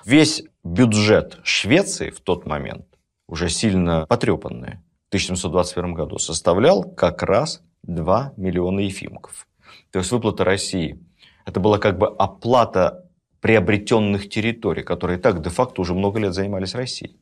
Весь 0.05 0.43
бюджет 0.63 1.39
Швеции 1.43 2.11
в 2.11 2.21
тот 2.21 2.45
момент, 2.45 2.85
уже 3.27 3.49
сильно 3.49 4.05
потрепанный, 4.05 4.77
в 5.05 5.07
1721 5.09 5.95
году, 5.95 6.19
составлял 6.19 6.83
как 6.83 7.23
раз 7.23 7.63
2 7.81 8.33
миллиона 8.37 8.81
ефимков. 8.81 9.47
То 9.91 9.97
есть 9.97 10.11
выплата 10.11 10.43
России– 10.43 11.03
это 11.45 11.59
была 11.59 11.79
как 11.79 11.97
бы 11.97 12.07
оплата 12.07 13.09
приобретенных 13.41 14.29
территорий, 14.29 14.83
которые 14.83 15.17
так 15.17 15.41
де-факто 15.41 15.81
уже 15.81 15.95
много 15.95 16.19
лет 16.19 16.35
занимались 16.35 16.75
Россией. 16.75 17.19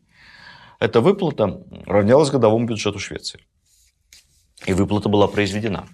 Эта 0.81 0.99
выплата 0.99 1.63
равнялась 1.85 2.31
годовому 2.31 2.65
бюджету 2.65 2.99
Швеции. 2.99 3.39
И 4.65 4.73
выплата 4.73 5.07
была 5.07 5.29
произведена. 5.29 5.87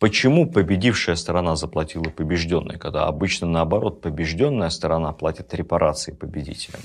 Почему 0.00 0.50
победившая 0.50 1.14
сторона 1.14 1.56
заплатила 1.56 2.04
побежденной, 2.04 2.78
когда 2.78 3.06
обычно 3.06 3.46
наоборот 3.46 4.00
побежденная 4.00 4.70
сторона 4.70 5.12
платит 5.12 5.52
репарации 5.52 6.12
победителям? 6.12 6.80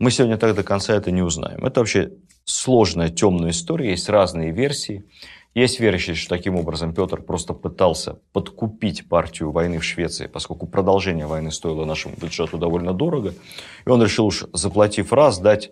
Мы 0.00 0.10
сегодня 0.10 0.36
так 0.36 0.56
до 0.56 0.64
конца 0.64 0.96
это 0.96 1.12
не 1.12 1.22
узнаем. 1.22 1.64
Это 1.64 1.78
вообще 1.78 2.10
сложная 2.44 3.08
темная 3.08 3.50
история, 3.50 3.90
есть 3.90 4.08
разные 4.08 4.50
версии. 4.50 5.04
Есть 5.54 5.78
верящие, 5.78 6.16
что 6.16 6.30
таким 6.30 6.56
образом 6.56 6.92
Петр 6.92 7.22
просто 7.22 7.54
пытался 7.54 8.18
подкупить 8.32 9.08
партию 9.08 9.52
войны 9.52 9.78
в 9.78 9.84
Швеции, 9.84 10.26
поскольку 10.26 10.66
продолжение 10.66 11.26
войны 11.26 11.52
стоило 11.52 11.84
нашему 11.84 12.16
бюджету 12.16 12.58
довольно 12.58 12.92
дорого. 12.92 13.32
И 13.86 13.88
он 13.88 14.02
решил 14.02 14.26
уж, 14.26 14.46
заплатив 14.52 15.12
раз, 15.12 15.38
дать 15.38 15.70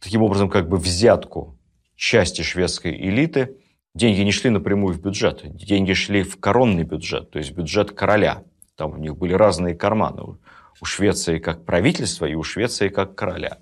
таким 0.00 0.22
образом 0.22 0.50
как 0.50 0.68
бы 0.68 0.76
взятку 0.76 1.56
части 1.94 2.42
шведской 2.42 2.92
элиты. 2.96 3.59
Деньги 3.94 4.20
не 4.20 4.30
шли 4.30 4.50
напрямую 4.50 4.94
в 4.94 5.00
бюджет, 5.00 5.42
деньги 5.56 5.94
шли 5.94 6.22
в 6.22 6.38
коронный 6.38 6.84
бюджет, 6.84 7.30
то 7.30 7.38
есть 7.38 7.52
бюджет 7.52 7.90
короля. 7.90 8.44
Там 8.76 8.92
у 8.92 8.96
них 8.96 9.16
были 9.16 9.32
разные 9.32 9.74
карманы. 9.74 10.38
У 10.80 10.84
Швеции 10.84 11.38
как 11.38 11.64
правительства 11.64 12.24
и 12.24 12.34
у 12.34 12.42
Швеции 12.42 12.88
как 12.88 13.14
короля. 13.14 13.58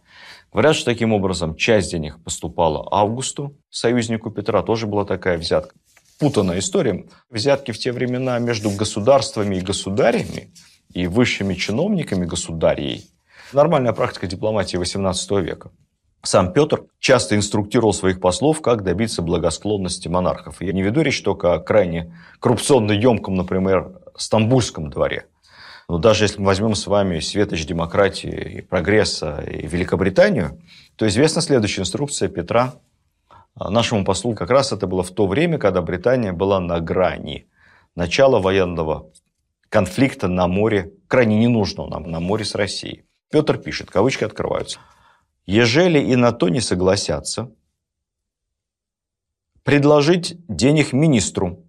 Говорят, 0.53 0.77
что 0.77 0.85
таким 0.85 1.13
образом 1.13 1.57
часть 1.57 1.91
денег 1.91 2.23
поступала 2.23 2.87
Августу, 2.91 3.57
союзнику 3.71 4.31
Петра, 4.31 4.63
тоже 4.63 4.87
была 4.87 5.05
такая 5.05 5.39
взятка. 5.39 5.75
Путанная 6.19 6.59
история. 6.59 7.07
Взятки 7.31 7.73
в 7.73 7.79
те 7.79 7.93
времена 7.93 8.39
между 8.39 8.71
государствами 8.71 9.57
и 9.57 9.61
государями 9.61 10.53
и 10.93 11.07
высшими 11.07 11.55
чиновниками 11.55 12.27
государей. 12.27 13.11
Нормальная 13.53 13.93
практика 13.93 14.27
дипломатии 14.27 14.79
XVIII 14.79 15.43
века. 15.43 15.71
Сам 16.23 16.53
Петр 16.53 16.85
часто 16.99 17.37
инструктировал 17.37 17.93
своих 17.93 18.21
послов, 18.21 18.61
как 18.61 18.83
добиться 18.83 19.23
благосклонности 19.23 20.09
монархов. 20.09 20.61
Я 20.61 20.73
не 20.73 20.83
веду 20.83 21.03
речь 21.03 21.23
только 21.23 21.55
о 21.55 21.61
крайне 21.61 22.17
коррупционно 22.41 22.93
емком, 22.93 23.37
например, 23.37 24.01
Стамбульском 24.17 24.91
дворе. 24.91 25.27
Но 25.89 25.99
даже 25.99 26.25
если 26.25 26.41
мы 26.41 26.47
возьмем 26.47 26.75
с 26.75 26.87
вами 26.87 27.21
светоч 27.21 27.65
демократии 27.65 28.59
и 28.59 28.61
прогресса 28.61 29.43
и 29.49 29.67
Великобританию, 29.67 30.61
то 30.97 31.07
известна 31.07 31.41
следующая 31.41 31.83
инструкция 31.83 32.29
Петра 32.29 32.75
нашему 33.55 34.05
послу. 34.05 34.35
Как 34.35 34.51
раз 34.51 34.73
это 34.73 34.87
было 34.87 35.03
в 35.03 35.11
то 35.11 35.27
время, 35.27 35.57
когда 35.59 35.81
Британия 35.81 36.33
была 36.33 36.61
на 36.61 36.81
грани 36.81 37.47
начала 37.95 38.39
военного 38.39 39.11
конфликта 39.71 40.29
на 40.29 40.47
море, 40.47 40.93
крайне 41.07 41.39
ненужного 41.39 41.89
нам, 41.89 42.11
на 42.11 42.21
море 42.21 42.45
с 42.45 42.55
Россией. 42.55 43.05
Петр 43.31 43.57
пишет, 43.59 43.91
кавычки 43.91 44.25
открываются. 44.25 44.81
Ежели 45.49 45.99
и 45.99 46.15
на 46.15 46.33
то 46.33 46.51
не 46.51 46.61
согласятся, 46.61 47.51
предложить 49.63 50.37
денег 50.47 50.93
министру, 50.93 51.65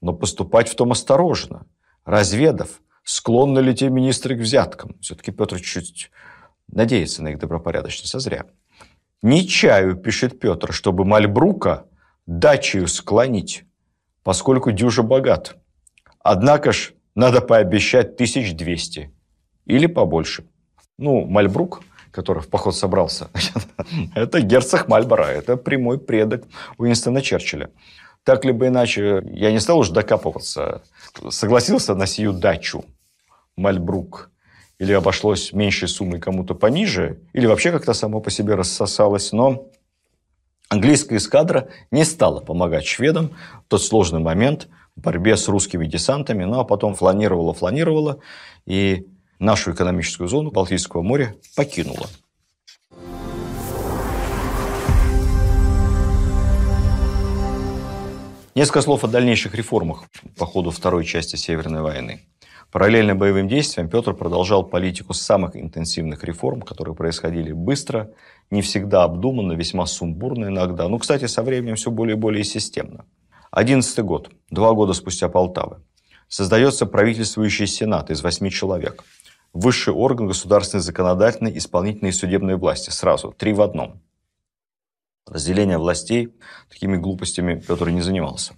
но 0.00 0.12
поступать 0.12 0.68
в 0.68 0.74
том 0.74 0.90
осторожно, 0.90 1.66
разведав, 2.04 2.82
склонны 3.04 3.60
ли 3.60 3.76
те 3.76 3.90
министры 3.90 4.36
к 4.36 4.40
взяткам. 4.40 4.98
Все-таки 5.00 5.30
Петр 5.30 5.60
чуть 5.60 6.10
надеется 6.66 7.22
на 7.22 7.28
их 7.28 7.38
добропорядочность, 7.38 8.12
а 8.16 8.18
зря. 8.18 8.46
«Не 9.22 9.46
чаю,— 9.46 9.94
пишет 10.02 10.40
Петр,— 10.40 10.72
чтобы 10.72 11.04
Мальбрука 11.04 11.86
дачею 12.26 12.88
склонить, 12.88 13.62
поскольку 14.24 14.72
дюжа 14.72 15.04
богат. 15.04 15.56
Однако 16.18 16.72
ж 16.72 16.92
надо 17.14 17.40
пообещать 17.40 18.16
тысяч 18.16 18.52
двести 18.52 19.14
или 19.64 19.86
побольше. 19.86 20.44
Ну, 20.98 21.24
Мальбрук 21.24 21.84
который 22.12 22.42
в 22.42 22.48
поход 22.48 22.76
собрался, 22.76 23.30
это 24.14 24.40
герцог 24.40 24.86
Мальборо, 24.88 25.24
это 25.24 25.56
прямой 25.56 25.98
предок 25.98 26.44
Уинстона 26.78 27.22
Черчилля. 27.22 27.70
Так 28.24 28.44
либо 28.44 28.68
иначе, 28.68 29.22
я 29.32 29.50
не 29.50 29.58
стал 29.58 29.78
уже 29.78 29.92
докапываться, 29.92 30.82
согласился 31.30 31.94
на 31.94 32.06
сию 32.06 32.32
дачу 32.32 32.84
Мальбрук, 33.56 34.30
или 34.78 34.92
обошлось 34.92 35.52
меньшей 35.52 35.88
суммой 35.88 36.20
кому-то 36.20 36.54
пониже, 36.54 37.20
или 37.32 37.46
вообще 37.46 37.72
как-то 37.72 37.94
само 37.94 38.20
по 38.20 38.30
себе 38.30 38.54
рассосалось, 38.54 39.32
но 39.32 39.68
английская 40.68 41.16
эскадра 41.16 41.68
не 41.90 42.04
стала 42.04 42.40
помогать 42.40 42.86
шведам 42.86 43.30
в 43.66 43.68
тот 43.68 43.82
сложный 43.82 44.20
момент 44.20 44.68
в 44.96 45.00
борьбе 45.00 45.36
с 45.36 45.48
русскими 45.48 45.86
десантами, 45.86 46.44
ну 46.44 46.60
а 46.60 46.64
потом 46.64 46.94
фланировала-фланировала, 46.94 48.18
и 48.66 49.06
нашу 49.42 49.72
экономическую 49.72 50.28
зону 50.28 50.50
Балтийского 50.50 51.02
моря 51.02 51.34
покинула. 51.56 52.06
Несколько 58.54 58.82
слов 58.82 59.02
о 59.02 59.08
дальнейших 59.08 59.54
реформах 59.54 60.04
по 60.38 60.46
ходу 60.46 60.70
второй 60.70 61.04
части 61.04 61.36
Северной 61.36 61.80
войны. 61.80 62.20
Параллельно 62.70 63.14
боевым 63.14 63.48
действиям 63.48 63.88
Петр 63.88 64.14
продолжал 64.14 64.64
политику 64.64 65.12
самых 65.12 65.56
интенсивных 65.56 66.22
реформ, 66.24 66.62
которые 66.62 66.94
происходили 66.94 67.52
быстро, 67.52 68.10
не 68.50 68.62
всегда 68.62 69.04
обдуманно, 69.04 69.54
весьма 69.54 69.86
сумбурно 69.86 70.46
иногда. 70.46 70.88
Ну, 70.88 70.98
кстати, 70.98 71.26
со 71.26 71.42
временем 71.42 71.76
все 71.76 71.90
более 71.90 72.16
и 72.16 72.18
более 72.18 72.44
системно. 72.44 73.06
Одиннадцатый 73.50 74.04
год, 74.04 74.30
два 74.50 74.72
года 74.72 74.92
спустя 74.92 75.28
Полтавы. 75.28 75.82
Создается 76.28 76.86
правительствующий 76.86 77.66
сенат 77.66 78.10
из 78.10 78.22
восьми 78.22 78.50
человек 78.50 79.04
высший 79.52 79.92
орган 79.92 80.28
государственной, 80.28 80.82
законодательной, 80.82 81.56
исполнительной 81.56 82.10
и 82.10 82.14
судебной 82.14 82.56
власти. 82.56 82.90
Сразу, 82.90 83.32
три 83.32 83.52
в 83.52 83.60
одном. 83.60 84.00
Разделение 85.26 85.78
властей 85.78 86.34
такими 86.68 86.96
глупостями 86.96 87.60
Петр 87.60 87.88
не 87.90 88.00
занимался. 88.00 88.54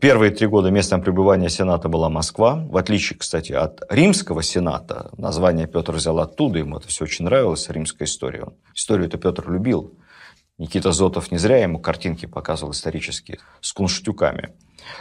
Первые 0.00 0.30
три 0.30 0.46
года 0.46 0.70
местом 0.70 1.02
пребывания 1.02 1.48
Сената 1.48 1.88
была 1.88 2.08
Москва. 2.08 2.54
В 2.54 2.76
отличие, 2.76 3.18
кстати, 3.18 3.52
от 3.52 3.82
Римского 3.90 4.42
Сената, 4.42 5.10
название 5.16 5.66
Петр 5.66 5.92
взял 5.92 6.18
оттуда, 6.20 6.58
ему 6.58 6.76
это 6.76 6.88
все 6.88 7.04
очень 7.04 7.24
нравилось, 7.24 7.68
римская 7.68 8.06
история. 8.06 8.46
Историю 8.74 9.08
это 9.08 9.18
Петр 9.18 9.50
любил. 9.50 9.98
Никита 10.58 10.92
Зотов 10.92 11.32
не 11.32 11.38
зря 11.38 11.58
ему 11.58 11.80
картинки 11.80 12.26
показывал 12.26 12.72
исторические 12.72 13.40
с 13.60 13.72
кунштюками. 13.72 14.54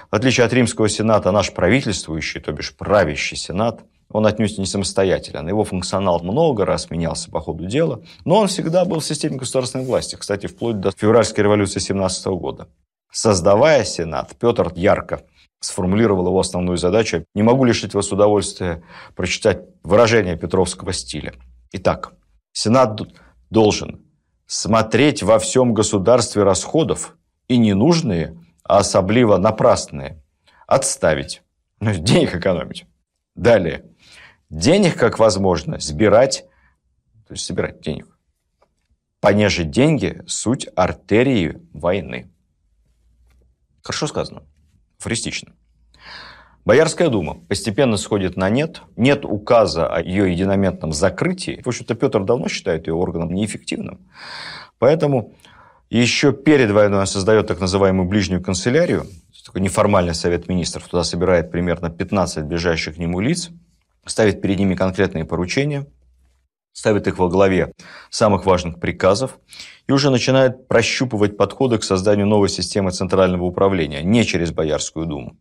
В 0.09 0.15
отличие 0.15 0.45
от 0.45 0.53
Римского 0.53 0.89
Сената, 0.89 1.31
наш 1.31 1.53
правительствующий, 1.53 2.41
то 2.41 2.51
бишь 2.51 2.75
правящий 2.75 3.37
Сенат– 3.37 3.83
он 4.11 4.25
отнюдь 4.25 4.57
не 4.57 4.65
самостоятелен. 4.65 5.47
Его 5.47 5.63
функционал 5.63 6.19
много 6.21 6.65
раз 6.65 6.89
менялся 6.89 7.29
по 7.29 7.39
ходу 7.39 7.65
дела, 7.65 8.01
но 8.25 8.37
он 8.37 8.47
всегда 8.47 8.85
был 8.85 8.99
в 8.99 9.05
системе 9.05 9.37
государственной 9.37 9.85
власти, 9.85 10.15
кстати, 10.15 10.47
вплоть 10.47 10.79
до 10.79 10.91
февральской 10.91 11.43
революции 11.43 11.79
17 11.79 12.25
года. 12.27 12.67
Создавая 13.11 13.83
Сенат, 13.83 14.35
Петр 14.39 14.71
ярко 14.75 15.21
сформулировал 15.59 16.27
его 16.27 16.39
основную 16.39 16.77
задачу. 16.77 17.25
Не 17.35 17.43
могу 17.43 17.65
лишить 17.65 17.93
вас 17.93 18.11
удовольствия 18.11 18.83
прочитать 19.15 19.63
выражение 19.83 20.37
петровского 20.37 20.93
стиля. 20.93 21.33
Итак, 21.71 22.13
Сенат 22.53 23.01
должен 23.49 24.01
смотреть 24.45 25.21
во 25.21 25.37
всем 25.37 25.73
государстве 25.73 26.43
расходов 26.43 27.15
и 27.47 27.57
ненужные, 27.57 28.39
а 28.63 28.79
особливо 28.79 29.37
напрасные, 29.37 30.23
отставить, 30.65 31.41
ну, 31.79 31.93
денег 31.93 32.35
экономить. 32.35 32.85
Далее 33.39 33.85
денег 34.49 34.97
как 34.97 35.17
возможно 35.17 35.79
сбирать, 35.79 36.43
то 37.25 37.33
есть 37.33 37.45
собирать 37.45 37.79
денег. 37.79 38.19
Понеже 39.21 39.63
деньги– 39.63 40.21
суть 40.27 40.67
артерии 40.75 41.61
войны. 41.71 42.29
Хорошо 43.81 44.07
сказано, 44.07 44.43
афористично. 44.99 45.53
Боярская 46.65 47.07
дума 47.07 47.35
постепенно 47.47 47.95
сходит 47.95 48.35
на 48.35 48.49
нет. 48.49 48.81
Нет 48.97 49.23
указа 49.23 49.87
о 49.87 50.01
ее 50.01 50.29
единоментном 50.29 50.91
закрытии. 50.91 51.61
В 51.63 51.67
общем-то, 51.67 51.95
Петр 51.95 52.25
давно 52.25 52.49
считает 52.49 52.87
ее 52.87 52.93
органом 52.93 53.33
неэффективным. 53.33 54.09
Поэтому 54.79 55.33
еще 55.97 56.33
перед 56.33 56.71
войной 56.71 57.01
он 57.01 57.07
создает 57.07 57.47
так 57.47 57.59
называемую 57.59 58.07
ближнюю 58.07 58.43
канцелярию, 58.43 59.07
такой 59.45 59.61
неформальный 59.61 60.13
совет 60.13 60.47
министров. 60.47 60.87
Туда 60.87 61.03
собирает 61.03 61.51
примерно 61.51 61.89
15 61.89 62.45
ближайших 62.45 62.95
к 62.95 62.97
нему 62.97 63.19
лиц– 63.19 63.49
ставит 64.09 64.41
перед 64.41 64.59
ними 64.59 64.75
конкретные 64.75 65.25
поручения, 65.25 65.87
ставит 66.73 67.07
их 67.07 67.17
во 67.17 67.29
главе 67.29 67.73
самых 68.09 68.45
важных 68.45 68.79
приказов 68.79 69.39
и 69.87 69.91
уже 69.91 70.09
начинает 70.09 70.67
прощупывать 70.67 71.37
подходы 71.37 71.77
к 71.77 71.83
созданию 71.83 72.27
новой 72.27 72.49
системы 72.49 72.91
центрального 72.91 73.43
управления, 73.43 74.01
не 74.03 74.25
через 74.25 74.51
Боярскую 74.51 75.05
думу. 75.05 75.37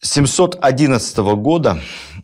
С 0.00 0.10
711 0.12 1.16
года 1.36 1.80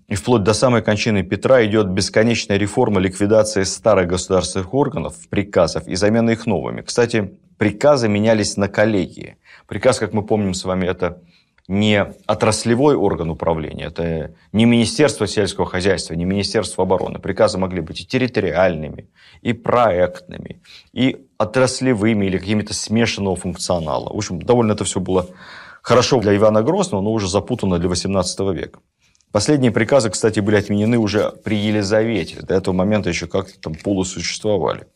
и 0.06 0.14
вплоть 0.14 0.42
до 0.42 0.52
самой 0.52 0.82
кончины 0.82 1.22
Петра 1.22 1.64
идет 1.64 1.88
бесконечная 1.88 2.58
реформа 2.58 3.00
ликвидации 3.00 3.62
старых 3.62 4.08
государственных 4.08 4.74
органов, 4.74 5.14
приказов 5.30 5.88
и 5.88 5.94
замена 5.94 6.30
их 6.30 6.44
новыми. 6.44 6.82
Кстати, 6.82 7.32
приказы 7.56 8.08
менялись 8.08 8.58
на 8.58 8.68
коллегии. 8.68 9.38
Приказ, 9.66 9.98
как 9.98 10.12
мы 10.12 10.22
помним 10.22 10.52
с 10.52 10.64
вами, 10.64 10.86
это 10.86 11.22
не 11.66 12.12
отраслевой 12.26 12.94
орган 12.94 13.30
управления, 13.30 13.84
это 13.84 14.34
не 14.52 14.66
Министерство 14.66 15.26
сельского 15.26 15.66
хозяйства, 15.66 16.12
не 16.12 16.26
Министерство 16.26 16.84
обороны. 16.84 17.20
Приказы 17.20 17.56
могли 17.56 17.80
быть 17.80 18.02
и 18.02 18.06
территориальными, 18.06 19.08
и 19.40 19.54
проектными, 19.54 20.60
и 20.92 21.24
отраслевыми, 21.38 22.26
или 22.26 22.36
какими-то 22.36 22.74
смешанного 22.74 23.36
функционала. 23.36 24.12
В 24.12 24.16
общем, 24.16 24.42
довольно 24.42 24.72
это 24.72 24.84
все 24.84 25.00
было 25.00 25.26
хорошо 25.82 26.20
для 26.20 26.34
Ивана 26.34 26.62
Грозного, 26.62 27.02
но 27.02 27.12
уже 27.12 27.28
запутанно 27.28 27.78
для 27.78 27.90
XVIII 27.90 28.54
века. 28.54 28.80
Последние 29.30 29.70
приказы, 29.72 30.10
кстати, 30.10 30.40
были 30.40 30.56
отменены 30.56 30.98
уже 30.98 31.30
при 31.30 31.56
Елизавете. 31.56 32.40
До 32.40 32.54
этого 32.54 32.74
момента 32.74 33.08
еще 33.08 33.26
как-то 33.26 33.60
там 33.60 33.74
полусуществовали. 33.74 34.86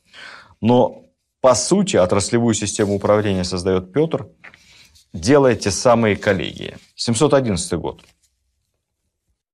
Но, 0.61 1.05
по 1.40 1.55
сути, 1.55 1.96
отраслевую 1.96 2.55
систему 2.55 2.94
управления 2.94 3.44
создает 3.44 3.92
Петр– 3.92 4.29
делая 5.16 5.57
те 5.57 5.70
самые 5.70 6.16
коллегии. 6.16 6.77
711 6.94 7.72
год. 7.75 8.05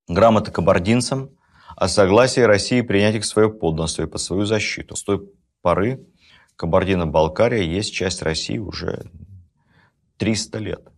Грамота 0.08 0.50
кабардинцам 0.50 1.30
о 1.76 1.88
согласии 1.88 2.40
России 2.40 2.80
принять 2.82 3.14
их 3.14 3.22
в 3.22 3.26
свое 3.26 3.50
подданство 3.50 4.02
и 4.02 4.06
под 4.06 4.20
свою 4.20 4.44
защиту. 4.44 4.96
С 4.96 5.02
той 5.02 5.30
поры 5.62 6.06
Кабардино-Балкария 6.56 7.62
есть 7.62 7.94
часть 7.94 8.22
России 8.22 8.58
уже 8.58 9.10
300 10.18 10.58
лет. 10.58 10.88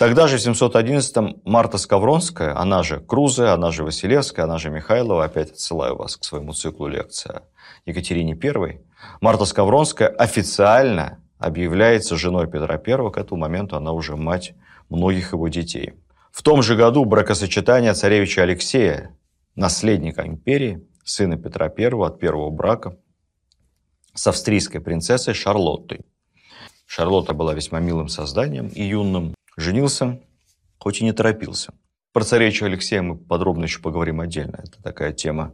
Тогда 0.00 0.28
же 0.28 0.38
в 0.38 0.40
711-м 0.40 1.42
Марта 1.44 1.76
Скавронская, 1.76 2.58
она 2.58 2.82
же 2.82 3.00
Крузе, 3.00 3.48
она 3.48 3.70
же 3.70 3.84
Василевская, 3.84 4.46
она 4.46 4.56
же 4.56 4.70
Михайлова, 4.70 5.26
опять 5.26 5.50
отсылаю 5.50 5.94
вас 5.94 6.16
к 6.16 6.24
своему 6.24 6.54
циклу 6.54 6.88
лекции 6.88 7.28
о 7.28 7.42
Екатерине 7.84 8.32
I, 8.32 8.80
Марта 9.20 9.44
Скавронская 9.44 10.08
официально 10.08 11.22
объявляется 11.38 12.16
женой 12.16 12.46
Петра 12.46 12.76
I. 12.76 13.10
К 13.10 13.18
этому 13.18 13.42
моменту 13.42 13.76
она 13.76 13.92
уже 13.92 14.16
мать 14.16 14.54
многих 14.88 15.34
его 15.34 15.48
детей. 15.48 15.92
В 16.32 16.42
том 16.42 16.62
же 16.62 16.76
году 16.76 17.04
бракосочетание 17.04 17.92
царевича 17.92 18.42
Алексея, 18.44 19.14
наследника 19.54 20.26
империи, 20.26 20.82
сына 21.04 21.36
Петра 21.36 21.70
I 21.76 22.06
от 22.06 22.18
первого 22.18 22.48
брака, 22.48 22.96
с 24.14 24.26
австрийской 24.26 24.80
принцессой 24.80 25.34
Шарлоттой. 25.34 26.00
Шарлотта 26.86 27.34
была 27.34 27.52
весьма 27.52 27.80
милым 27.80 28.08
созданием 28.08 28.68
и 28.68 28.82
юным. 28.82 29.34
Женился, 29.60 30.18
хоть 30.78 31.02
и 31.02 31.04
не 31.04 31.12
торопился. 31.12 31.74
Про 32.14 32.24
царевича 32.24 32.64
Алексея 32.64 33.02
мы 33.02 33.16
подробно 33.16 33.64
еще 33.64 33.80
поговорим 33.80 34.20
отдельно. 34.20 34.56
Это 34.64 34.82
такая 34.82 35.12
тема 35.12 35.52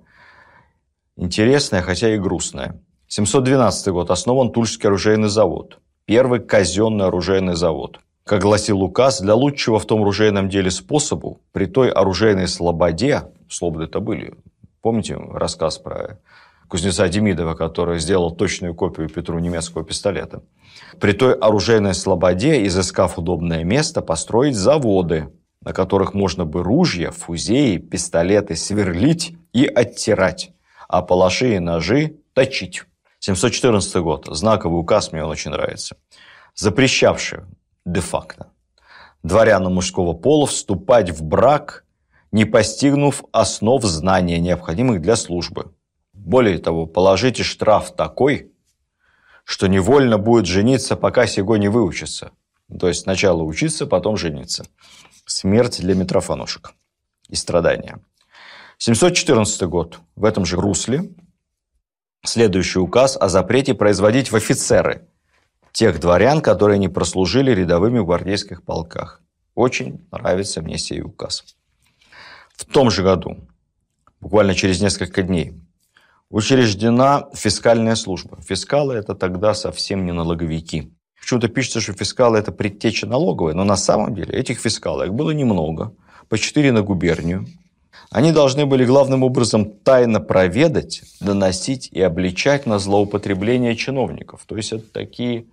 интересная, 1.17 1.83
хотя 1.83 2.15
и 2.15 2.19
грустная. 2.19 2.81
712 3.09 3.89
год. 3.89 4.13
Основан 4.13 4.53
Тульский 4.53 4.87
оружейный 4.87 5.29
завод. 5.29 5.81
Первый 6.05 6.39
казенный 6.39 7.07
оружейный 7.07 7.57
завод. 7.57 7.99
Как 8.23 8.43
гласил 8.43 8.81
указ, 8.81 9.21
для 9.21 9.35
лучшего 9.35 9.81
в 9.81 9.87
том 9.87 10.03
оружейном 10.03 10.49
деле 10.49 10.71
способу, 10.71 11.41
при 11.51 11.67
той 11.67 11.91
оружейной 11.91 12.47
слободе, 12.47 13.25
слободы-то 13.49 14.01
были, 14.01 14.35
помните 14.83 15.17
рассказ 15.17 15.79
про 15.79 16.21
кузнеца 16.69 17.09
Демидова, 17.09 17.55
который 17.55 17.99
сделал 17.99 18.31
точную 18.31 18.75
копию 18.75 19.09
Петру 19.09 19.39
немецкого 19.39 19.85
пистолета. 19.85 20.43
При 21.01 21.13
той 21.13 21.35
оружейной 21.35 21.95
слободе, 21.95 22.67
изыскав 22.67 23.19
удобное 23.19 23.65
место, 23.65 24.03
построить 24.03 24.55
заводы, 24.55 25.29
на 25.63 25.73
которых 25.73 26.15
можно 26.15 26.45
бы 26.45 26.63
ружья, 26.63 27.11
фузеи, 27.11 27.79
пистолеты 27.79 28.57
сверлить 28.57 29.37
и 29.53 29.67
оттирать, 29.67 30.53
а 30.89 31.03
палаши 31.03 31.57
и 31.57 31.59
ножи 31.59 32.17
точить. 32.35 32.85
714 33.21 33.97
год. 33.97 34.29
Знаковый 34.31 34.81
указ 34.81 35.13
мне 35.13 35.25
он 35.25 35.31
очень 35.31 35.51
нравится. 35.51 35.97
Запрещавший 36.55 37.41
де-факто 37.85 38.51
дворянам 39.27 39.75
мужского 39.75 40.13
пола 40.13 40.47
вступать 40.47 41.11
в 41.11 41.23
брак, 41.23 41.85
не 42.33 42.45
постигнув 42.45 43.25
основ 43.33 43.83
знания, 43.85 44.39
необходимых 44.39 45.01
для 45.01 45.17
службы. 45.17 45.73
Более 46.27 46.59
того, 46.59 46.87
положите 46.87 47.45
штраф 47.45 47.95
такой, 47.95 48.51
что 49.45 49.69
невольно 49.69 50.19
будет 50.19 50.47
жениться, 50.47 50.97
пока 50.97 51.25
сего 51.29 51.57
не 51.57 51.69
выучится. 51.69 52.33
То 52.81 52.89
есть 52.89 53.03
сначала 53.03 53.45
учиться, 53.45 53.87
потом 53.87 54.17
жениться. 54.17 54.67
Смерть 55.25 55.81
для 55.81 55.95
Митрофанушек 55.95 56.73
и 57.29 57.37
страдания. 57.37 58.01
714 58.79 59.63
год. 59.69 60.01
В 60.17 60.25
этом 60.25 60.45
же 60.45 60.57
русле 60.57 61.15
следующий 62.25 62.81
указ 62.81 63.17
о 63.17 63.29
запрете 63.29 63.75
производить 63.75 64.33
в 64.33 64.35
офицеры 64.35 65.07
тех 65.71 66.01
дворян, 66.01 66.41
которые 66.41 66.81
не 66.81 66.89
прослужили 66.89 67.53
рядовыми 67.53 68.01
в 68.01 68.05
гвардейских 68.05 68.65
полках. 68.65 69.23
Очень 69.55 70.05
нравится 70.11 70.61
мне 70.61 70.77
сей 70.77 71.03
указ. 71.03 71.45
В 72.57 72.65
том 72.65 72.91
же 72.91 73.05
году, 73.05 73.47
буквально 74.21 74.57
через 74.57 74.81
несколько 74.81 75.23
дней, 75.23 75.55
учреждена 76.31 77.29
фискальная 77.35 77.95
служба. 77.95 78.39
Фискалы– 78.43 78.95
это 78.97 79.15
тогда 79.15 79.55
совсем 79.55 80.07
не 80.07 80.13
налоговики. 80.13 80.93
Почему-то 81.21 81.49
пишется, 81.49 81.81
что 81.81 81.93
фискалы– 81.93 82.39
это 82.39 82.53
предтеча 82.53 83.07
налоговая, 83.07 83.55
но 83.55 83.65
на 83.65 83.77
самом 83.77 84.15
деле 84.15 84.35
этих 84.35 84.61
фискалов 84.61 85.11
было 85.11 85.31
немного, 85.31 85.93
по 86.29 86.39
четыре 86.39 86.73
на 86.73 86.83
губернию– 86.83 87.47
они 88.11 88.33
должны 88.33 88.67
были 88.67 88.85
главным 88.85 89.23
образом 89.23 89.71
тайно 89.71 90.21
проведать, 90.21 91.03
доносить 91.21 91.89
и 91.89 92.01
обличать 92.01 92.67
на 92.67 92.79
злоупотребление 92.79 93.77
чиновников. 93.77 94.43
То 94.47 94.57
есть 94.57 94.73
это 94.73 94.91
такие 94.93 95.47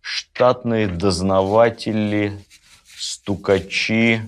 штатные 0.00 0.86
дознаватели, 0.86 2.40
стукачи. 2.96 4.22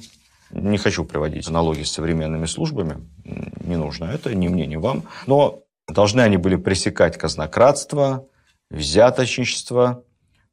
Не 0.51 0.79
хочу 0.79 1.05
приводить 1.05 1.49
аналогии 1.49 1.85
с 1.85 1.93
современными 1.93 2.47
службами, 2.47 2.97
не 3.25 3.77
нужно 3.77 4.07
это, 4.07 4.35
ни 4.35 4.49
мне, 4.49 4.67
ни 4.67 4.77
вам. 4.77 5.05
Но 5.27 5.63
должны 5.93 6.21
они 6.21 6.37
были 6.37 6.57
пресекать 6.57 7.19
казнократство, 7.19 8.27
взяточничество, 8.71 10.05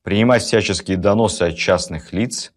принимать 0.03 0.43
всяческие 0.43 0.97
доносы 0.97 1.43
от 1.43 1.57
частных 1.57 2.13
лиц. 2.13 2.53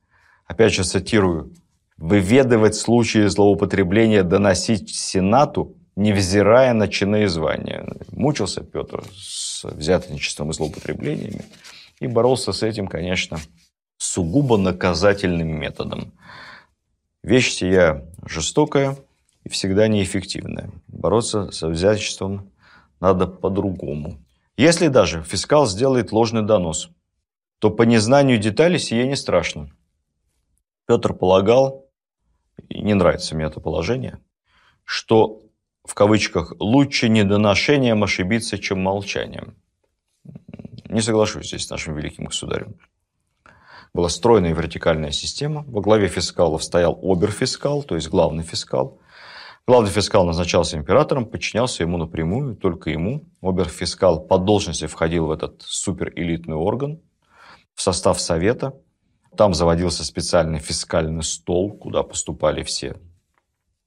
Опять 0.46 0.72
же, 0.72 0.84
цитирую 0.84 1.52
выведывать 1.96 2.74
случаи 2.74 3.26
злоупотребления, 3.26 4.22
доносить 4.22 4.94
Сенату, 4.94 5.76
невзирая 5.96 6.72
на 6.72 6.88
чины 6.88 7.24
и 7.24 7.26
звания. 7.26 7.86
Мучился 8.10 8.62
Петр 8.62 9.04
с 9.14 9.64
взяточничеством 9.64 10.50
и 10.50 10.54
злоупотреблениями 10.54 11.44
и 12.00 12.06
боролся 12.06 12.52
с 12.52 12.62
этим, 12.62 12.88
конечно, 12.88 13.38
сугубо 13.98 14.56
наказательным 14.56 15.48
методом. 15.48 16.12
Вещь 17.22 17.52
сия 17.52 18.06
жестокая 18.24 18.96
и 19.44 19.50
всегда 19.50 19.88
неэффективная. 19.88 20.70
Бороться 20.88 21.50
со 21.50 21.68
взяточеством 21.68 22.49
надо 23.00 23.26
по-другому. 23.26 24.24
Если 24.56 24.88
даже 24.88 25.22
фискал 25.22 25.66
сделает 25.66 26.12
ложный 26.12 26.42
донос, 26.42 26.90
то 27.58 27.70
по 27.70 27.82
незнанию 27.82 28.38
деталей 28.38 28.78
сие 28.78 29.06
не 29.06 29.16
страшно. 29.16 29.70
Петр 30.86 31.14
полагал, 31.14 31.86
и 32.68 32.80
не 32.82 32.94
нравится 32.94 33.34
мне 33.34 33.46
это 33.46 33.60
положение, 33.60 34.18
что 34.84 35.40
в 35.84 35.94
кавычках 35.94 36.52
лучше 36.58 37.08
недоношением 37.08 38.02
ошибиться, 38.02 38.58
чем 38.58 38.80
молчанием. 38.80 39.56
Не 40.84 41.00
соглашусь 41.00 41.48
здесь 41.48 41.66
с 41.66 41.70
нашим 41.70 41.96
великим 41.96 42.24
государем. 42.24 42.74
Была 43.94 44.08
стройная 44.08 44.54
вертикальная 44.54 45.10
система. 45.10 45.64
Во 45.66 45.80
главе 45.80 46.08
фискалов 46.08 46.62
стоял 46.62 46.98
оберфискал, 47.02 47.82
то 47.82 47.94
есть 47.94 48.08
главный 48.08 48.44
фискал. 48.44 49.00
Главный 49.66 49.90
фискал 49.90 50.25
назначался 50.27 50.77
императором, 50.77 51.27
подчинялся 51.27 51.83
ему 51.83 51.96
напрямую, 51.96 52.57
только 52.57 52.90
ему. 52.90 53.29
Оберфискал 53.40 54.20
по 54.27 54.38
должности 54.38 54.87
входил 54.87 55.27
в 55.27 55.31
этот 55.31 55.62
суперэлитный 55.62 56.57
орган, 56.57 57.01
в 57.75 57.83
состав 57.83 58.20
совета– 58.20 58.75
там 59.37 59.55
заводился 59.55 60.05
специальный 60.05 60.59
фискальный 60.59 61.23
стол, 61.23 61.73
куда 61.73 62.03
поступали 62.03 62.62
все 62.62 62.96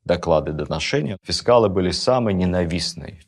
доклады, 0.06 0.52
доношения. 0.52 1.18
Фискалы 1.24 1.70
были 1.70 1.92
самой 1.92 2.34
ненавистной 2.34 3.22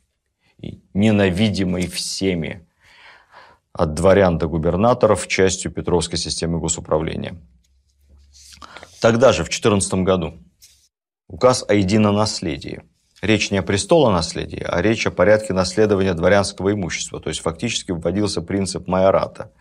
и 0.58 0.82
ненавидимой 0.94 1.86
всеми 1.86 2.66
от 3.72 3.94
дворян 3.94 4.38
до 4.38 4.48
губернаторов 4.48 5.28
частью 5.28 5.70
Петровской 5.70 6.18
системы 6.18 6.58
госуправления. 6.58 7.36
Тогда 9.00 9.32
же, 9.32 9.44
в 9.44 9.50
14 9.50 9.94
году, 9.94 10.38
указ 11.28 11.64
о 11.68 11.74
единонаследии. 11.74 12.82
Речь 13.22 13.50
не 13.50 13.58
о 13.58 13.62
престолонаследии, 13.62 14.64
а 14.66 14.82
речь 14.82 15.06
о 15.06 15.10
порядке 15.10 15.52
наследования 15.52 16.14
дворянского 16.14 16.72
имущества. 16.72 17.20
То 17.20 17.30
есть 17.30 17.40
фактически 17.40 17.92
вводился 17.92 18.42
принцип 18.42 18.88
майората– 18.88 19.52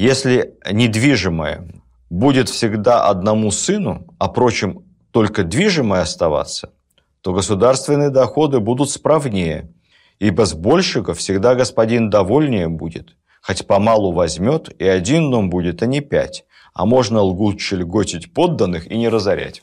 если 0.00 0.54
недвижимое 0.70 1.68
будет 2.08 2.48
всегда 2.48 3.06
одному 3.06 3.50
сыну, 3.50 4.06
а 4.18 4.28
прочим 4.28 4.84
только 5.10 5.44
движимое 5.44 6.00
оставаться, 6.02 6.72
то 7.20 7.34
государственные 7.34 8.10
доходы 8.10 8.60
будут 8.60 8.90
справнее, 8.90 9.70
ибо 10.18 10.46
с 10.46 10.54
большего 10.54 11.12
всегда 11.14 11.54
господин 11.54 12.08
довольнее 12.08 12.68
будет, 12.68 13.16
хоть 13.42 13.66
помалу 13.66 14.12
возьмет, 14.12 14.74
и 14.80 14.86
один 14.86 15.30
дом 15.30 15.50
будет, 15.50 15.82
а 15.82 15.86
не 15.86 16.00
пять, 16.00 16.44
а 16.72 16.86
можно 16.86 17.20
лгуче 17.20 17.76
льготить 17.76 18.32
подданных 18.32 18.90
и 18.90 18.96
не 18.96 19.08
разорять. 19.08 19.62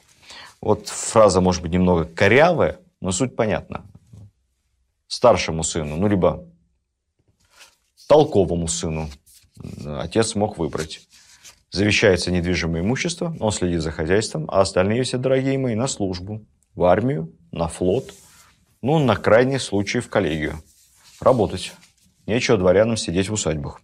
Вот 0.62 0.88
фраза 0.88 1.42
может 1.42 1.62
быть 1.62 1.72
немного 1.72 2.06
корявая, 2.06 2.80
но 3.02 3.12
суть 3.12 3.36
понятна. 3.36 3.86
Старшему 5.08 5.64
сыну, 5.64 5.96
ну, 5.96 6.08
либо 6.08 6.46
толковому 8.08 8.68
сыну, 8.68 9.10
отец 9.86 10.36
мог 10.36 10.58
выбрать. 10.58 11.02
Завещается 11.70 12.32
недвижимое 12.32 12.82
имущество, 12.82 13.36
он 13.40 13.52
следит 13.52 13.82
за 13.82 13.92
хозяйством, 13.92 14.46
а 14.50 14.62
остальные 14.62 15.04
все, 15.04 15.18
дорогие 15.18 15.58
мои, 15.58 15.76
на 15.76 15.88
службу, 15.88 16.46
в 16.76 16.84
армию, 16.84 17.34
на 17.52 17.68
флот, 17.68 18.14
ну, 18.82 19.00
на 19.00 19.16
крайний 19.16 19.60
случай 19.60 20.00
в 20.00 20.10
коллегию. 20.10 20.62
Работать. 21.20 21.74
Нечего 22.26 22.58
дворянам 22.58 22.98
сидеть 22.98 23.30
в 23.30 23.34
усадьбах. 23.34 23.82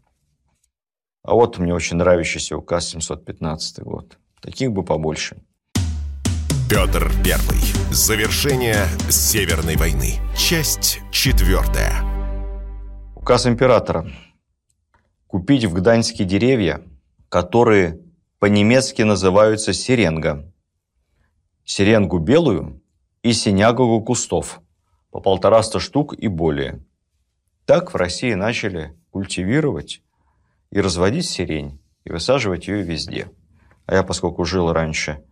А 1.23 1.33
вот 1.33 1.57
мне 1.57 1.73
очень 1.73 1.97
нравящийся 1.97 2.57
указ 2.57 2.89
715 2.89 3.79
год. 3.79 4.17
Таких 4.41 4.71
бы 4.71 4.83
побольше. 4.83 5.37
Петр 6.73 7.11
Первый. 7.23 7.59
Завершение 7.91 8.87
Северной 9.07 9.75
войны. 9.75 10.13
Часть 10.35 11.01
четвертая. 11.11 12.03
Указ 13.15 13.45
императора 13.45 14.09
купить 15.27 15.65
в 15.65 15.75
Гданьске 15.75 16.23
деревья, 16.23 16.81
которые 17.29 17.99
по-немецки 18.39 19.03
называются 19.03 19.71
сиренга. 19.71 20.51
Сиренгу 21.63 22.17
белую 22.17 22.81
и 23.21 23.33
синягу 23.33 24.01
кустов 24.01 24.59
по 25.11 25.19
полтораста 25.19 25.79
штук 25.79 26.15
и 26.15 26.27
более. 26.27 26.83
Так 27.65 27.93
в 27.93 27.97
России 27.97 28.33
начали 28.33 28.97
культивировать 29.11 30.01
и 30.71 30.81
разводить 30.81 31.29
сирень, 31.29 31.79
и 32.03 32.11
высаживать 32.11 32.67
ее 32.67 32.81
везде. 32.81 33.29
А 33.85 33.93
я, 33.93 34.01
поскольку 34.01 34.43
жил 34.43 34.73
раньше 34.73 35.23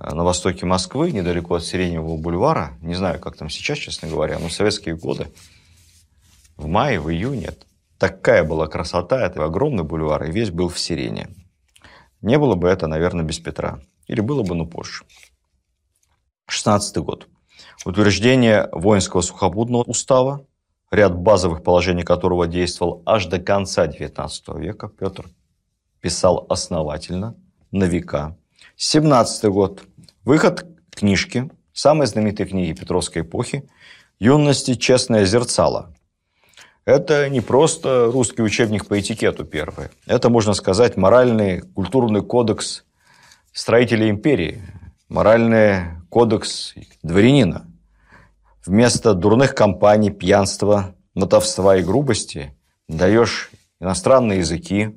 на 0.00 0.24
востоке 0.24 0.66
Москвы, 0.66 1.12
недалеко 1.12 1.56
от 1.56 1.64
Сиреневого 1.64 2.16
бульвара, 2.16 2.78
не 2.80 2.94
знаю, 2.94 3.20
как 3.20 3.36
там 3.36 3.48
сейчас, 3.50 3.78
честно 3.78 4.08
говоря, 4.08 4.38
но 4.38 4.48
в 4.48 4.52
советские 4.52 4.96
годы, 4.96 5.30
в 6.56 6.66
мае, 6.66 6.98
в 6.98 7.10
июне 7.10 7.50
Такая 8.00 8.44
была 8.44 8.66
красота, 8.66 9.20
это 9.26 9.44
огромный 9.44 9.84
бульвар, 9.84 10.24
и 10.24 10.30
весь 10.30 10.50
был 10.50 10.70
в 10.70 10.78
сирене. 10.78 11.28
Не 12.22 12.38
было 12.38 12.54
бы 12.54 12.66
это, 12.66 12.86
наверное, 12.86 13.26
без 13.26 13.38
Петра. 13.38 13.78
Или 14.06 14.22
было 14.22 14.42
бы, 14.42 14.54
но 14.54 14.64
позже. 14.64 15.04
16 16.46 16.96
год. 16.96 17.28
Утверждение 17.84 18.70
воинского 18.72 19.20
сухопутного 19.20 19.82
устава, 19.82 20.46
ряд 20.90 21.14
базовых 21.14 21.62
положений 21.62 22.04
которого 22.04 22.46
действовал 22.46 23.02
аж 23.04 23.26
до 23.26 23.38
конца 23.38 23.86
XIX 23.86 24.30
века. 24.58 24.88
Петр 24.88 25.28
писал 26.00 26.46
основательно, 26.48 27.36
на 27.70 27.84
века. 27.84 28.34
17 28.76 29.44
год. 29.50 29.82
Выход 30.30 30.64
книжки, 30.94 31.50
самой 31.72 32.06
знаменитой 32.06 32.46
книги 32.46 32.72
Петровской 32.72 33.22
эпохи 33.22 33.68
«Юности. 34.20 34.76
Честное 34.76 35.24
зерцало». 35.24 35.92
Это 36.84 37.28
не 37.28 37.40
просто 37.40 38.12
русский 38.12 38.40
учебник 38.42 38.86
по 38.86 39.00
этикету 39.00 39.44
первый. 39.44 39.88
Это, 40.06 40.28
можно 40.30 40.54
сказать, 40.54 40.96
моральный 40.96 41.62
культурный 41.62 42.22
кодекс 42.22 42.84
строителей 43.52 44.08
империи, 44.08 44.62
моральный 45.08 46.00
кодекс 46.10 46.74
дворянина. 47.02 47.66
Вместо 48.64 49.14
дурных 49.14 49.56
компаний, 49.56 50.10
пьянства, 50.10 50.94
мотовства 51.12 51.76
и 51.76 51.82
грубости 51.82 52.56
даешь 52.86 53.50
иностранные 53.80 54.38
языки, 54.38 54.96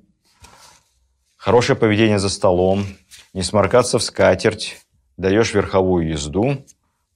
хорошее 1.38 1.76
поведение 1.76 2.20
за 2.20 2.30
столом, 2.30 2.86
не 3.34 3.42
сморкаться 3.42 3.98
в 3.98 4.04
скатерть, 4.04 4.83
даешь 5.18 5.54
верховую 5.54 6.10
езду, 6.10 6.64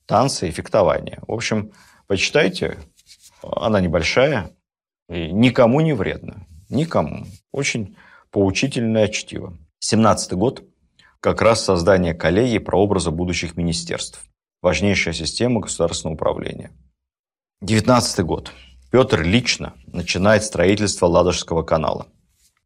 танцы 0.05 0.49
и 0.49 0.51
фехтование. 0.51 1.19
В 1.27 1.31
общем, 1.33 1.71
почитайте, 2.07 2.77
она 3.41 3.79
небольшая, 3.81 4.51
и 5.09 5.31
никому 5.31 5.81
не 5.81 5.93
вредно. 5.93 6.45
Никому. 6.69 7.25
Очень 7.51 7.95
поучительное 8.31 9.07
чтиво. 9.07 9.57
17 9.79 10.33
год– 10.33 10.63
как 11.19 11.41
раз 11.41 11.63
создание 11.63 12.13
коллегии 12.13 12.57
прообраза 12.57 13.11
будущих 13.11 13.57
министерств. 13.57 14.23
Важнейшая 14.61 15.13
система 15.13 15.61
государственного 15.61 16.15
управления. 16.15 16.71
19 17.61 18.25
год. 18.25 18.51
Петр 18.91 19.21
лично 19.23 19.73
начинает 19.87 20.43
строительство 20.43 21.07
Ладожского 21.07 21.63
канала. 21.63 22.07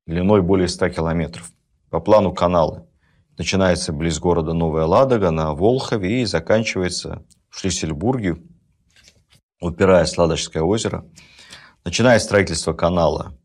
Длиной 0.05 0.41
более 0.41 0.67
100 0.67 0.89
километров. 0.89 1.51
По 1.89 1.99
плану 1.99 2.33
канала 2.33 2.87
начинается 3.37 3.93
близ 3.93 4.19
города 4.19 4.53
Новая 4.53 4.85
Ладога 4.85 5.31
на 5.31 5.53
Волхове 5.53 6.21
и 6.21 6.25
заканчивается 6.25 7.25
в 7.49 7.59
Шлиссельбурге, 7.59 8.37
упираясь 9.59 10.13
в 10.13 10.17
Ладожское 10.17 10.63
озеро. 10.63 11.05
Начинает 11.83 12.21
строительство 12.21 12.73
канала 12.73 13.37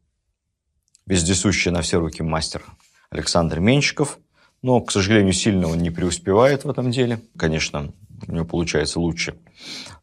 вездесущий 1.07 1.71
на 1.71 1.83
все 1.83 1.99
руки 1.99 2.23
мастер 2.23 2.65
Александр 3.11 3.61
Менщиков, 3.61 4.19
но, 4.63 4.81
к 4.81 4.91
сожалению, 4.91 5.33
сильно 5.33 5.69
он 5.69 5.79
не 5.79 5.91
преуспевает 5.91 6.65
в 6.65 6.71
этом 6.71 6.91
деле. 6.91 7.21
Конечно, 7.39 7.93
у 8.27 8.33
него 8.33 8.45
получается 8.45 9.01
лучше 9.01 9.39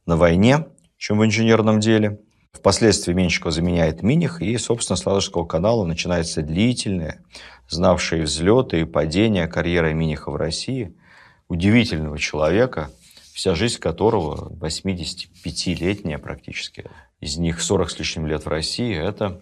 на 0.06 0.16
войне, 0.16 0.68
чем 0.98 1.20
в 1.20 1.26
инженерном 1.26 1.80
деле. 1.80 2.22
Впоследствии 2.54 3.14
Менщиков 3.14 3.52
заменяет 3.52 4.04
Миних, 4.04 4.42
и, 4.42 4.58
собственно, 4.58 4.96
с 4.96 5.06
Ладожского 5.06 5.44
канала 5.44 5.84
начинается 5.86 6.42
длительная, 6.42 7.24
знавшая 7.68 8.24
взлеты 8.24 8.82
и 8.82 8.86
падения 8.86 9.48
карьера 9.48 9.92
Миниха 9.92 10.32
в 10.32 10.36
России, 10.36 10.96
удивительного 11.50 12.18
человека, 12.18 12.90
вся 13.34 13.56
жизнь 13.56 13.80
которого 13.80 14.50
85-летняя 14.56 16.20
практически, 16.20 16.90
из 17.20 17.38
них 17.38 17.62
40 17.62 17.90
с 17.90 18.00
лишним 18.00 18.28
лет 18.28 18.46
в 18.46 18.50
России, 18.50 18.96
это 18.96 19.42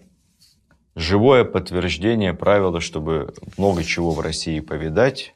живое 0.94 1.44
подтверждение 1.44 2.34
правила, 2.34 2.80
чтобы 2.80 3.34
много 3.56 3.84
чего 3.84 4.12
в 4.12 4.20
России 4.20 4.60
повидать 4.60 5.34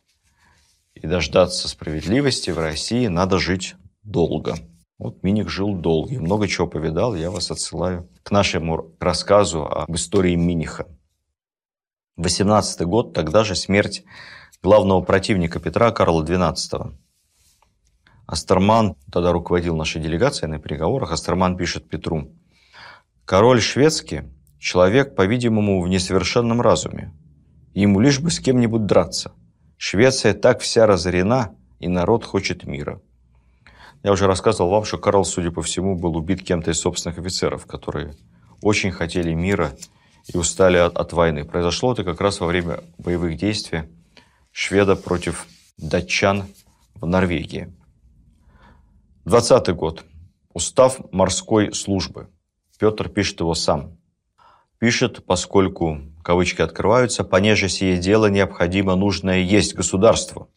и 0.94 1.06
дождаться 1.06 1.68
справедливости 1.68 2.50
в 2.50 2.58
России, 2.58 3.06
надо 3.06 3.38
жить 3.38 3.74
долго. 4.02 4.56
Вот 4.98 5.22
Миник 5.22 5.50
жил 5.50 5.74
долго 5.74 6.14
и 6.14 6.18
много 6.18 6.48
чего 6.48 6.66
повидал. 6.66 7.14
Я 7.14 7.30
вас 7.30 7.50
отсылаю 7.50 8.08
к 8.22 8.30
нашему 8.30 8.94
рассказу 8.98 9.66
об 9.66 9.94
истории 9.94 10.34
Миниха. 10.34 10.86
18 12.16 12.80
год, 12.86 13.12
тогда 13.12 13.44
же 13.44 13.54
смерть 13.54 14.04
главного 14.62 15.02
противника 15.02 15.60
Петра 15.60 15.90
Карла 15.90 16.24
XII. 16.24 16.96
Астерман 18.26 18.96
тогда 19.12 19.32
руководил 19.32 19.76
нашей 19.76 20.00
делегацией 20.00 20.50
на 20.50 20.58
переговорах. 20.58 21.12
Астерман 21.12 21.58
пишет 21.58 21.90
Петру. 21.90 22.32
«Король 23.26 23.60
шведский– 23.60 24.22
человек, 24.58 25.14
по-видимому, 25.14 25.82
в 25.82 25.88
несовершенном 25.88 26.62
разуме. 26.62 27.12
Ему 27.74 28.00
лишь 28.00 28.20
бы 28.20 28.30
с 28.30 28.40
кем-нибудь 28.40 28.86
драться. 28.86 29.32
Швеция 29.76 30.32
так 30.32 30.60
вся 30.60 30.86
разорена, 30.86 31.54
и 31.80 31.88
народ 31.88 32.24
хочет 32.24 32.64
мира». 32.64 33.02
Я 34.06 34.12
уже 34.12 34.28
рассказывал 34.28 34.70
вам, 34.70 34.84
что 34.84 34.98
Карл, 34.98 35.24
судя 35.24 35.50
по 35.50 35.62
всему, 35.62 35.98
был 35.98 36.16
убит 36.16 36.40
кем-то 36.40 36.70
из 36.70 36.78
собственных 36.78 37.18
офицеров, 37.18 37.66
которые 37.66 38.14
очень 38.62 38.92
хотели 38.92 39.34
мира 39.34 39.72
и 40.32 40.38
устали 40.38 40.76
от, 40.76 40.96
от 40.96 41.12
войны. 41.12 41.44
Произошло 41.44 41.92
это 41.92 42.04
как 42.04 42.20
раз 42.20 42.38
во 42.38 42.46
время 42.46 42.84
боевых 42.98 43.36
действий 43.36 43.82
шведа 44.52 44.94
против 44.94 45.48
датчан 45.76 46.44
в 46.94 47.04
Норвегии. 47.04 47.74
20 49.24 49.74
год. 49.74 50.04
Устав 50.54 51.00
морской 51.10 51.74
службы. 51.74 52.28
Петр 52.78 53.08
пишет 53.08 53.40
его 53.40 53.54
сам. 53.54 53.98
Пишет, 54.78 55.24
поскольку, 55.26 55.98
кавычки 56.22 56.62
открываются, 56.62 57.24
«понеже 57.24 57.68
сие 57.68 57.96
дело 57.96 58.26
необходимо 58.26 58.94
нужное 58.94 59.40
есть 59.40 59.74
государству». 59.74 60.48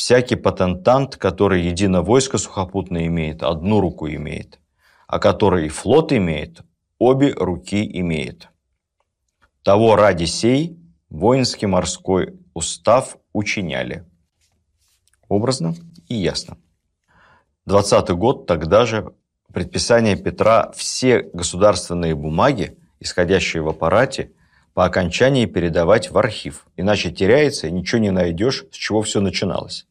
Всякий 0.00 0.36
патентант, 0.36 1.16
который 1.16 1.60
едино 1.60 2.00
войско 2.00 2.38
сухопутное 2.38 3.06
имеет, 3.08 3.42
одну 3.42 3.82
руку 3.82 4.08
имеет, 4.08 4.58
а 5.06 5.18
который 5.18 5.68
флот 5.68 6.10
имеет, 6.10 6.62
обе 6.98 7.34
руки 7.34 7.86
имеет. 8.00 8.48
Того 9.62 9.96
ради 9.96 10.24
сей 10.24 10.80
воинский 11.10 11.66
морской 11.66 12.40
устав 12.54 13.18
учиняли. 13.34 14.06
Образно 15.28 15.74
и 16.08 16.14
ясно. 16.14 16.56
20 17.66 18.08
год, 18.12 18.46
тогда 18.46 18.86
же 18.86 19.12
предписание 19.52 20.16
Петра 20.16 20.72
все 20.74 21.28
государственные 21.34 22.14
бумаги, 22.14 22.78
исходящие 23.00 23.62
в 23.62 23.68
аппарате, 23.68 24.32
по 24.72 24.86
окончании 24.86 25.44
передавать 25.44 26.10
в 26.10 26.16
архив. 26.16 26.66
Иначе 26.78 27.10
теряется, 27.10 27.66
и 27.66 27.70
ничего 27.70 28.00
не 28.00 28.10
найдешь, 28.10 28.64
с 28.72 28.76
чего 28.76 29.02
все 29.02 29.20
начиналось. 29.20 29.86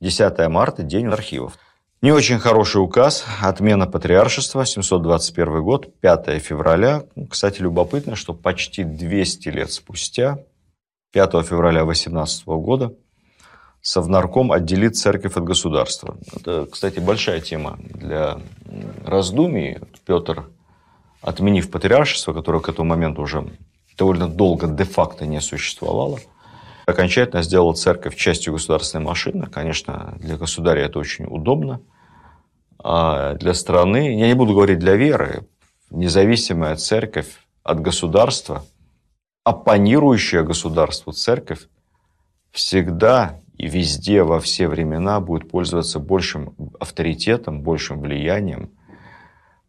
10 0.00 0.48
марта– 0.48 0.82
день 0.84 1.06
архивов. 1.06 1.58
Не 2.02 2.12
очень 2.12 2.38
хороший 2.38 2.82
указ, 2.82 3.24
отмена 3.42 3.86
патриаршества, 3.86 4.66
721 4.66 5.62
год, 5.62 5.98
5 6.00 6.42
февраля. 6.42 7.04
Кстати, 7.30 7.62
любопытно, 7.62 8.16
что 8.16 8.34
почти 8.34 8.84
200 8.84 9.48
лет 9.48 9.72
спустя, 9.72 10.38
5 11.12 11.46
февраля 11.46 11.84
18 11.84 12.46
года, 12.46 12.92
Совнарком 13.80 14.52
отделит 14.52 14.96
церковь 14.96 15.36
от 15.36 15.44
государства. 15.44 16.18
Это, 16.34 16.66
кстати, 16.66 16.98
большая 16.98 17.40
тема 17.40 17.78
для 17.80 18.40
раздумий. 19.04 19.78
Петр, 20.04 20.50
отменив 21.22 21.70
патриаршество, 21.70 22.32
которое 22.32 22.60
к 22.60 22.68
этому 22.68 22.90
моменту 22.90 23.22
уже 23.22 23.48
довольно 23.96 24.28
долго 24.28 24.66
де-факто 24.66 25.24
не 25.24 25.40
существовало, 25.40 26.18
окончательно 26.86 27.42
сделал 27.42 27.74
церковь 27.74 28.16
частью 28.16 28.54
государственной 28.54 29.04
машины. 29.04 29.46
Конечно, 29.46 30.16
для 30.18 30.36
государя 30.36 30.84
это 30.84 30.98
очень 30.98 31.26
удобно. 31.26 31.80
А 32.78 33.34
для 33.34 33.52
страны, 33.54 34.18
я 34.18 34.28
не 34.28 34.34
буду 34.34 34.54
говорить 34.54 34.78
для 34.78 34.94
веры, 34.94 35.46
независимая 35.90 36.76
церковь 36.76 37.26
от 37.64 37.80
государства, 37.80 38.64
оппонирующая 39.42 40.42
государству 40.42 41.12
церковь 41.12 41.68
всегда 42.52 43.40
и 43.58 43.66
везде, 43.66 44.22
во 44.22 44.38
все 44.38 44.68
времена 44.68 45.20
будет 45.20 45.50
пользоваться 45.50 45.98
большим 45.98 46.54
авторитетом, 46.78 47.62
большим 47.62 48.00
влиянием, 48.00 48.70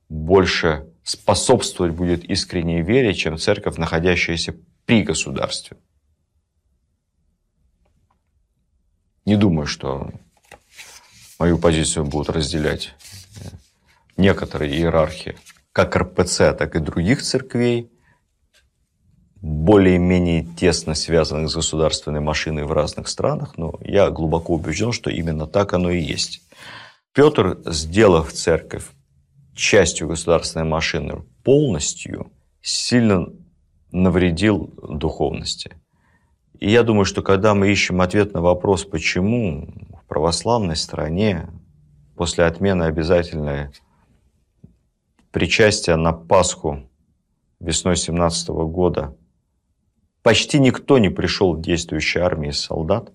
больше 0.10 0.88
способствовать 1.04 1.94
будет 1.94 2.26
искренней 2.26 2.82
вере, 2.82 3.14
чем 3.14 3.38
церковь, 3.38 3.78
находящаяся 3.78 4.56
при 4.86 5.04
государстве. 5.04 5.78
Не 9.28 9.36
думаю, 9.36 9.68
что 9.68 10.10
мою 11.38 11.58
позицию 11.58 12.06
будут 12.06 12.30
разделять 12.30 12.96
некоторые 14.16 14.74
иерархи 14.74 15.36
как 15.74 15.98
РПЦ, 15.98 16.56
так 16.58 16.78
и 16.78 16.80
других 16.80 17.22
церквей, 17.22 17.92
более-менее 19.42 20.46
тесно 20.58 20.96
связанных 20.96 21.50
с 21.50 21.56
государственной 21.56 22.22
машиной 22.22 22.64
в 22.64 22.72
разных 22.72 23.10
странах, 23.10 23.58
но 23.58 23.78
я 23.82 24.12
глубоко 24.12 24.54
убежден, 24.54 24.94
что 24.94 25.10
именно 25.10 25.46
так 25.46 25.74
оно 25.74 25.92
и 25.92 26.00
есть. 26.02 26.42
Петр, 27.12 27.60
сделав 27.66 28.32
церковь 28.32 28.86
частью 29.54 30.08
государственной 30.08 30.66
машины 30.66 31.26
полностью, 31.44 32.32
сильно 32.62 33.28
навредил 33.92 34.74
духовности. 34.90 35.76
И 36.60 36.72
я 36.72 36.84
думаю, 36.84 37.06
что 37.06 37.22
когда 37.22 37.54
мы 37.54 37.72
ищем 37.72 38.02
ответ 38.02 38.34
на 38.34 38.42
вопрос, 38.42 38.84
почему 38.84 39.74
в 40.02 40.08
православной 40.08 40.76
стране 40.76 41.50
после 42.16 42.46
отмены 42.46 42.84
обязательной 42.84 43.70
причастия 45.32 45.96
на 45.96 46.14
Пасху 46.14 46.90
весной 47.60 47.96
17 47.96 48.50
года 48.50 49.16
почти 50.24 50.60
никто 50.60 50.98
не 50.98 51.10
пришел 51.10 51.54
в 51.54 51.62
действующей 51.62 52.22
армии 52.22 52.50
солдат, 52.50 53.12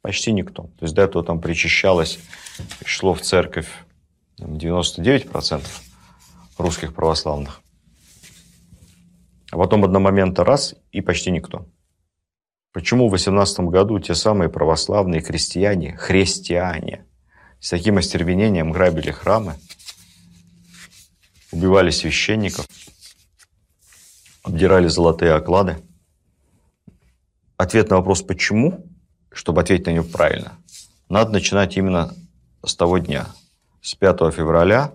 почти 0.00 0.32
никто. 0.32 0.64
То 0.78 0.84
есть 0.84 0.94
до 0.94 1.02
этого 1.02 1.22
там 1.22 1.40
причащалось, 1.40 2.18
шло 2.84 3.12
в 3.12 3.20
церковь 3.20 3.68
99% 4.40 5.62
русских 6.56 6.94
православных. 6.94 7.60
А 9.50 9.58
потом 9.58 9.84
одномоментно 9.84 10.44
раз 10.44 10.74
и 10.92 11.02
почти 11.02 11.30
никто. 11.30 11.66
Почему 12.76 13.08
в 13.08 13.12
18 13.12 13.60
году 13.60 13.98
те 14.00 14.14
самые 14.14 14.50
православные 14.50 15.22
крестьяне, 15.22 15.96
христиане, 15.96 17.06
с 17.58 17.70
таким 17.70 17.96
остервенением 17.96 18.70
грабили 18.70 19.10
храмы, 19.10 19.54
убивали 21.52 21.88
священников, 21.88 22.66
обдирали 24.42 24.88
золотые 24.88 25.32
оклады? 25.32 25.78
Ответ 27.56 27.88
на 27.88 27.96
вопрос 27.96 28.20
«почему?», 28.20 28.84
чтобы 29.32 29.62
ответить 29.62 29.86
на 29.86 29.92
него 29.92 30.04
правильно, 30.04 30.58
надо 31.08 31.30
начинать 31.30 31.78
именно 31.78 32.12
с 32.62 32.76
того 32.76 32.98
дня, 32.98 33.28
с 33.80 33.94
5 33.94 34.34
февраля 34.34 34.92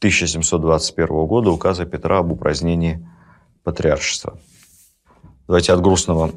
1721 0.00 1.06
года 1.24 1.48
указа 1.48 1.86
Петра 1.86 2.18
об 2.18 2.32
упразднении 2.32 3.08
патриаршества. 3.62 4.38
Давайте 5.46 5.72
от 5.72 5.80
грустного 5.80 6.34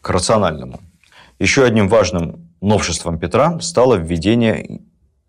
к 0.00 0.10
рациональному. 0.10 0.80
Еще 1.38 1.64
одним 1.64 1.88
важным 1.88 2.50
новшеством 2.60 3.18
Петра 3.18 3.58
стало 3.60 3.96
введение 3.96 4.80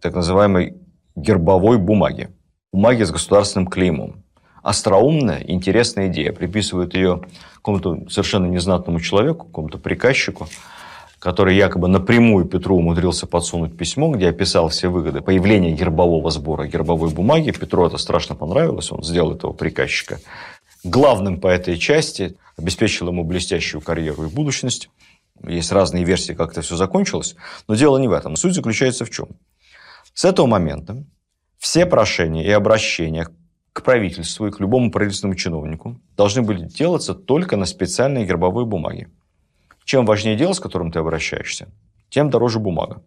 так 0.01 0.13
называемой 0.13 0.75
гербовой 1.15 1.77
бумаги. 1.77 2.29
Бумаги 2.71 3.03
с 3.03 3.11
государственным 3.11 3.67
клеймом. 3.67 4.23
Остроумная, 4.61 5.43
интересная 5.45 6.07
идея. 6.07 6.31
Приписывают 6.31 6.93
ее 6.93 7.21
какому-то 7.55 8.09
совершенно 8.09 8.45
незнатному 8.45 8.99
человеку, 8.99 9.45
какому-то 9.45 9.77
приказчику, 9.77 10.47
который 11.19 11.55
якобы 11.55 11.87
напрямую 11.87 12.45
Петру 12.45 12.77
умудрился 12.77 13.27
подсунуть 13.27 13.77
письмо, 13.77 14.11
где 14.11 14.29
описал 14.29 14.69
все 14.69 14.87
выгоды 14.87 15.21
появления 15.21 15.71
гербового 15.71 16.29
сбора 16.31 16.67
гербовой 16.67 17.11
бумаги. 17.11 17.51
Петру 17.51 17.85
это 17.85 17.97
страшно 17.97 18.35
понравилось, 18.35 18.91
он 18.91 19.03
сделал 19.03 19.33
этого 19.33 19.53
приказчика 19.53 20.19
главным 20.83 21.39
по 21.39 21.47
этой 21.47 21.77
части, 21.77 22.35
обеспечил 22.57 23.07
ему 23.07 23.23
блестящую 23.23 23.81
карьеру 23.81 24.25
и 24.25 24.29
будущность. 24.29 24.89
Есть 25.45 25.71
разные 25.71 26.03
версии, 26.03 26.33
как 26.33 26.51
это 26.51 26.61
все 26.61 26.75
закончилось, 26.75 27.35
но 27.67 27.75
дело 27.75 27.97
не 27.97 28.07
в 28.07 28.11
этом. 28.11 28.35
Суть 28.35 28.53
заключается 28.53 29.05
в 29.05 29.09
чем? 29.09 29.29
С 30.13 30.25
этого 30.25 30.45
момента 30.45 31.03
все 31.57 31.85
прошения 31.85 32.45
и 32.45 32.51
обращения 32.51 33.27
к 33.73 33.81
правительству 33.81 34.47
и 34.47 34.51
к 34.51 34.59
любому 34.59 34.91
правительственному 34.91 35.35
чиновнику 35.35 35.99
должны 36.15 36.43
были 36.43 36.65
делаться 36.65 37.15
только 37.15 37.57
на 37.57 37.65
специальной 37.65 38.25
гербовой 38.25 38.65
бумаге. 38.65 39.09
Чем 39.83 40.05
важнее 40.05 40.37
дело, 40.37 40.53
с 40.53 40.59
которым 40.59 40.91
ты 40.91 40.99
обращаешься, 40.99 41.69
тем 42.09 42.29
дороже 42.29 42.59
бумага. 42.59 43.01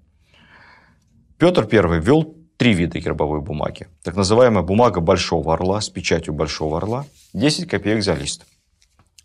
Петр 1.39 1.69
I 1.71 2.01
ввел 2.01 2.35
три 2.57 2.73
вида 2.73 2.99
гербовой 2.99 3.41
бумаги. 3.41 3.87
Так 4.03 4.17
называемая 4.17 4.63
бумага 4.63 5.01
Большого 5.01 5.55
Орла 5.55 5.81
с 5.81 5.89
печатью 5.89 6.35
Большого 6.35 6.79
Орла– 6.79 7.07
10 7.35 7.69
копеек 7.69 8.03
за 8.03 8.15
лист. 8.15 8.47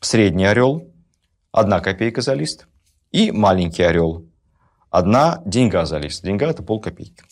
Средний 0.01 0.45
орел– 0.45 0.91
1 1.51 1.81
копейка 1.81 2.21
за 2.21 2.33
лист. 2.33 2.67
И 3.11 3.31
маленький 3.31 3.83
орел– 3.83 4.25
1 4.89 5.15
деньга 5.45 5.85
за 5.85 5.99
лист. 5.99 6.23
Деньга– 6.23 6.47
это 6.49 6.63
полкопейки. 6.63 7.23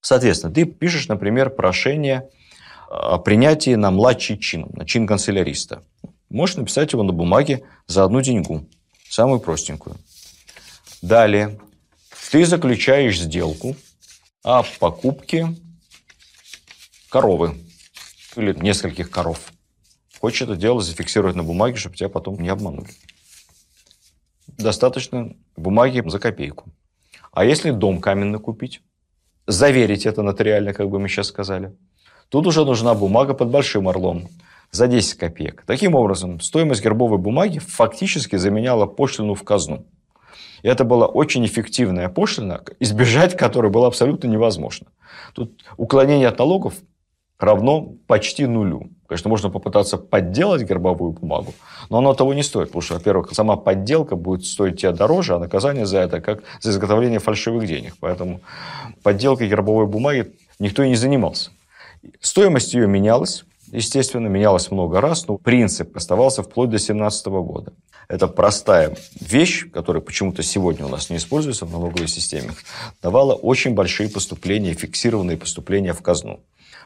Соответственно, 0.00 0.54
ты 0.54 0.64
пишешь, 0.64 1.08
например, 1.08 1.50
прошение 1.50 2.28
о 2.88 3.18
принятии 3.18 3.74
на 3.74 3.90
младший 3.90 4.38
чин, 4.38 4.68
на 4.74 4.86
чин 4.86 5.06
канцеляриста. 5.06 5.82
Можешь 6.30 6.56
написать 6.56 6.92
его 6.92 7.02
на 7.02 7.12
бумаге 7.12 7.64
за 7.86 8.04
одну 8.04 8.20
деньгу, 8.20 8.68
самую 9.08 9.40
простенькую. 9.40 9.96
Далее, 11.02 11.58
ты 12.30 12.44
заключаешь 12.44 13.18
сделку– 13.18 13.74
о 14.42 14.62
покупке 14.78 15.54
коровы 17.10 17.58
или 18.36 18.52
нескольких 18.54 19.10
коров. 19.10 19.52
Хочешь 20.20 20.42
это 20.42 20.56
дело 20.56 20.80
зафиксировать 20.80 21.36
на 21.36 21.42
бумаге, 21.42 21.76
чтобы 21.76 21.96
тебя 21.96 22.08
потом 22.08 22.40
не 22.40 22.48
обманули. 22.48 22.90
Достаточно 24.46 25.36
бумаги 25.56 26.02
за 26.08 26.18
копейку. 26.18 26.70
А 27.32 27.44
если 27.44 27.70
дом 27.70 28.00
каменный 28.00 28.40
купить, 28.40 28.82
заверить 29.46 30.06
это 30.06 30.22
нотариально, 30.22 30.72
как 30.72 30.88
бы 30.88 30.98
мы 30.98 31.08
сейчас 31.08 31.28
сказали, 31.28 31.76
тут 32.28 32.46
уже 32.46 32.64
нужна 32.64 32.94
бумага 32.94 33.34
под 33.34 33.50
большим 33.50 33.88
орлом 33.88 34.28
за 34.70 34.88
10 34.88 35.14
копеек. 35.18 35.64
Таким 35.66 35.94
образом, 35.94 36.40
стоимость 36.40 36.82
гербовой 36.82 37.18
бумаги 37.18 37.58
фактически 37.58 38.36
заменяла 38.36 38.86
пошлину 38.86 39.34
в 39.34 39.44
казну. 39.44 39.86
И 40.62 40.68
это 40.68 40.84
была 40.84 41.06
очень 41.06 41.46
эффективная 41.46 42.08
пошлина, 42.08 42.62
избежать 42.80 43.36
которой 43.36 43.70
было 43.70 43.86
абсолютно 43.86 44.26
невозможно. 44.26 44.88
Тут 45.34 45.64
уклонение 45.76 46.28
от 46.28 46.38
налогов 46.38 46.74
равно 47.38 47.94
почти 48.06 48.46
нулю. 48.46 48.90
Конечно, 49.08 49.30
можно 49.30 49.48
попытаться 49.48 49.96
подделать 49.96 50.68
гербовую 50.68 51.12
бумагу, 51.12 51.54
но 51.88 51.98
оно 51.98 52.12
того 52.12 52.34
не 52.34 52.42
стоит, 52.42 52.68
потому 52.68 52.82
что, 52.82 52.94
во-первых, 52.94 53.30
сама 53.32 53.56
подделка 53.56 54.16
будет 54.16 54.44
стоить 54.44 54.80
тебе 54.80 54.92
дороже, 54.92 55.34
а 55.34 55.38
наказание 55.38 55.86
за 55.86 56.00
это 56.00 56.20
как 56.20 56.42
за 56.60 56.70
изготовление 56.70 57.18
фальшивых 57.18 57.66
денег. 57.66 57.94
Поэтому 58.00 58.42
подделкой 59.02 59.48
гербовой 59.48 59.86
бумаги 59.86 60.34
никто 60.58 60.82
и 60.82 60.90
не 60.90 60.94
занимался. 60.94 61.52
Стоимость 62.20 62.74
ее 62.74 62.86
менялась, 62.86 63.44
естественно, 63.72 64.26
менялась 64.26 64.70
много 64.70 65.00
раз, 65.00 65.26
но 65.26 65.38
принцип 65.38 65.96
оставался 65.96 66.42
вплоть 66.42 66.68
до 66.68 66.76
2017 66.76 67.26
года. 67.28 67.72
Это 68.08 68.26
простая 68.28 68.94
вещь, 69.18 69.70
которая 69.70 70.02
почему-то 70.02 70.42
сегодня 70.42 70.84
у 70.84 70.90
нас 70.90 71.08
не 71.08 71.16
используется 71.16 71.64
в 71.64 71.72
налоговой 71.72 72.08
системе, 72.08 72.50
давала 73.02 73.32
очень 73.32 73.72
большие 73.72 74.10
поступления, 74.10 74.74
фиксированные 74.74 75.38
поступления 75.38 75.94
в 75.94 76.02
казну. 76.02 76.40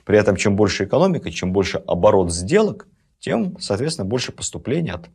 При 0.05 0.19
этом, 0.19 0.37
чем 0.37 0.57
больше 0.57 0.85
экономика, 0.85 1.31
чем 1.31 1.53
больше 1.53 1.79
оборот 1.87 2.33
сделок, 2.33 2.89
тем, 3.19 3.59
соответственно, 3.61 4.07
больше 4.07 4.33
поступлений 4.33 4.91
от 4.91 5.09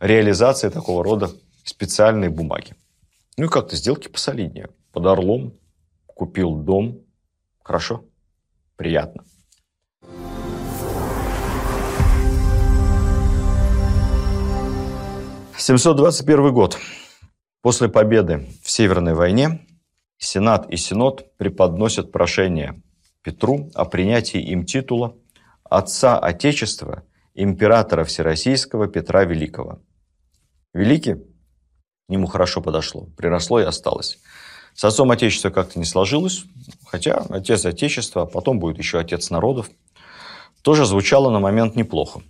реализации 0.00 0.68
такого 0.68 1.04
рода 1.04 1.30
специальной 1.64 2.28
бумаги. 2.28 2.74
Ну 3.36 3.46
и 3.46 3.48
как-то 3.48 3.76
сделки 3.76 4.08
посолиднее. 4.08 4.68
Под 4.92 5.06
Орлом 5.06 5.54
купил 6.06 6.56
дом. 6.56 7.00
Хорошо, 7.62 8.04
приятно. 8.76 9.24
721 15.58 16.52
год. 16.52 16.78
После 17.60 17.88
победы 17.88 18.46
в 18.62 18.70
Северной 18.70 19.14
войне 19.14 19.66
Сенат 20.18 20.70
и 20.70 20.76
Синод 20.76 21.36
преподносят 21.38 22.12
прошение 22.12 22.80
Петру 23.26 23.72
о 23.74 23.84
принятии 23.86 24.40
им 24.40 24.64
титула 24.64 25.16
Отца 25.64 26.16
Отечества, 26.16 27.02
императора 27.34 28.04
Всероссийского 28.04 28.86
Петра 28.86 29.24
Великого. 29.24 29.80
Великий 30.72 31.16
ему 32.08 32.28
хорошо 32.28 32.60
подошло, 32.60 33.08
приросло 33.16 33.58
и 33.58 33.64
осталось. 33.64 34.20
С 34.74 34.84
отцом 34.84 35.10
Отечества 35.10 35.50
как-то 35.50 35.80
не 35.80 35.84
сложилось, 35.84 36.44
хотя 36.86 37.16
отец 37.30 37.66
Отечества, 37.66 38.22
а 38.22 38.26
потом 38.26 38.60
будет 38.60 38.78
еще 38.78 39.00
отец 39.00 39.28
народов, 39.30 39.70
тоже 40.62 40.86
звучало 40.86 41.28
на 41.30 41.40
момент 41.40 41.74
неплохо. 41.74 42.22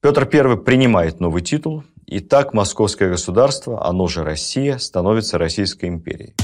Петр 0.00 0.22
I 0.22 0.56
принимает 0.56 1.18
новый 1.18 1.42
титул, 1.42 1.82
и 2.06 2.20
так 2.20 2.54
московское 2.54 3.10
государство, 3.10 3.84
оно 3.84 4.06
же 4.06 4.22
Россия, 4.22 4.78
становится 4.78 5.36
Российской 5.36 5.86
империей. 5.86 6.36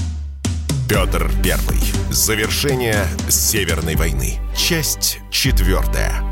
Петр 0.93 1.31
I. 1.43 2.13
Завершение 2.13 3.07
Северной 3.27 3.97
войны. 3.97 4.39
Часть 4.55 5.21
четвертая. 5.31 6.32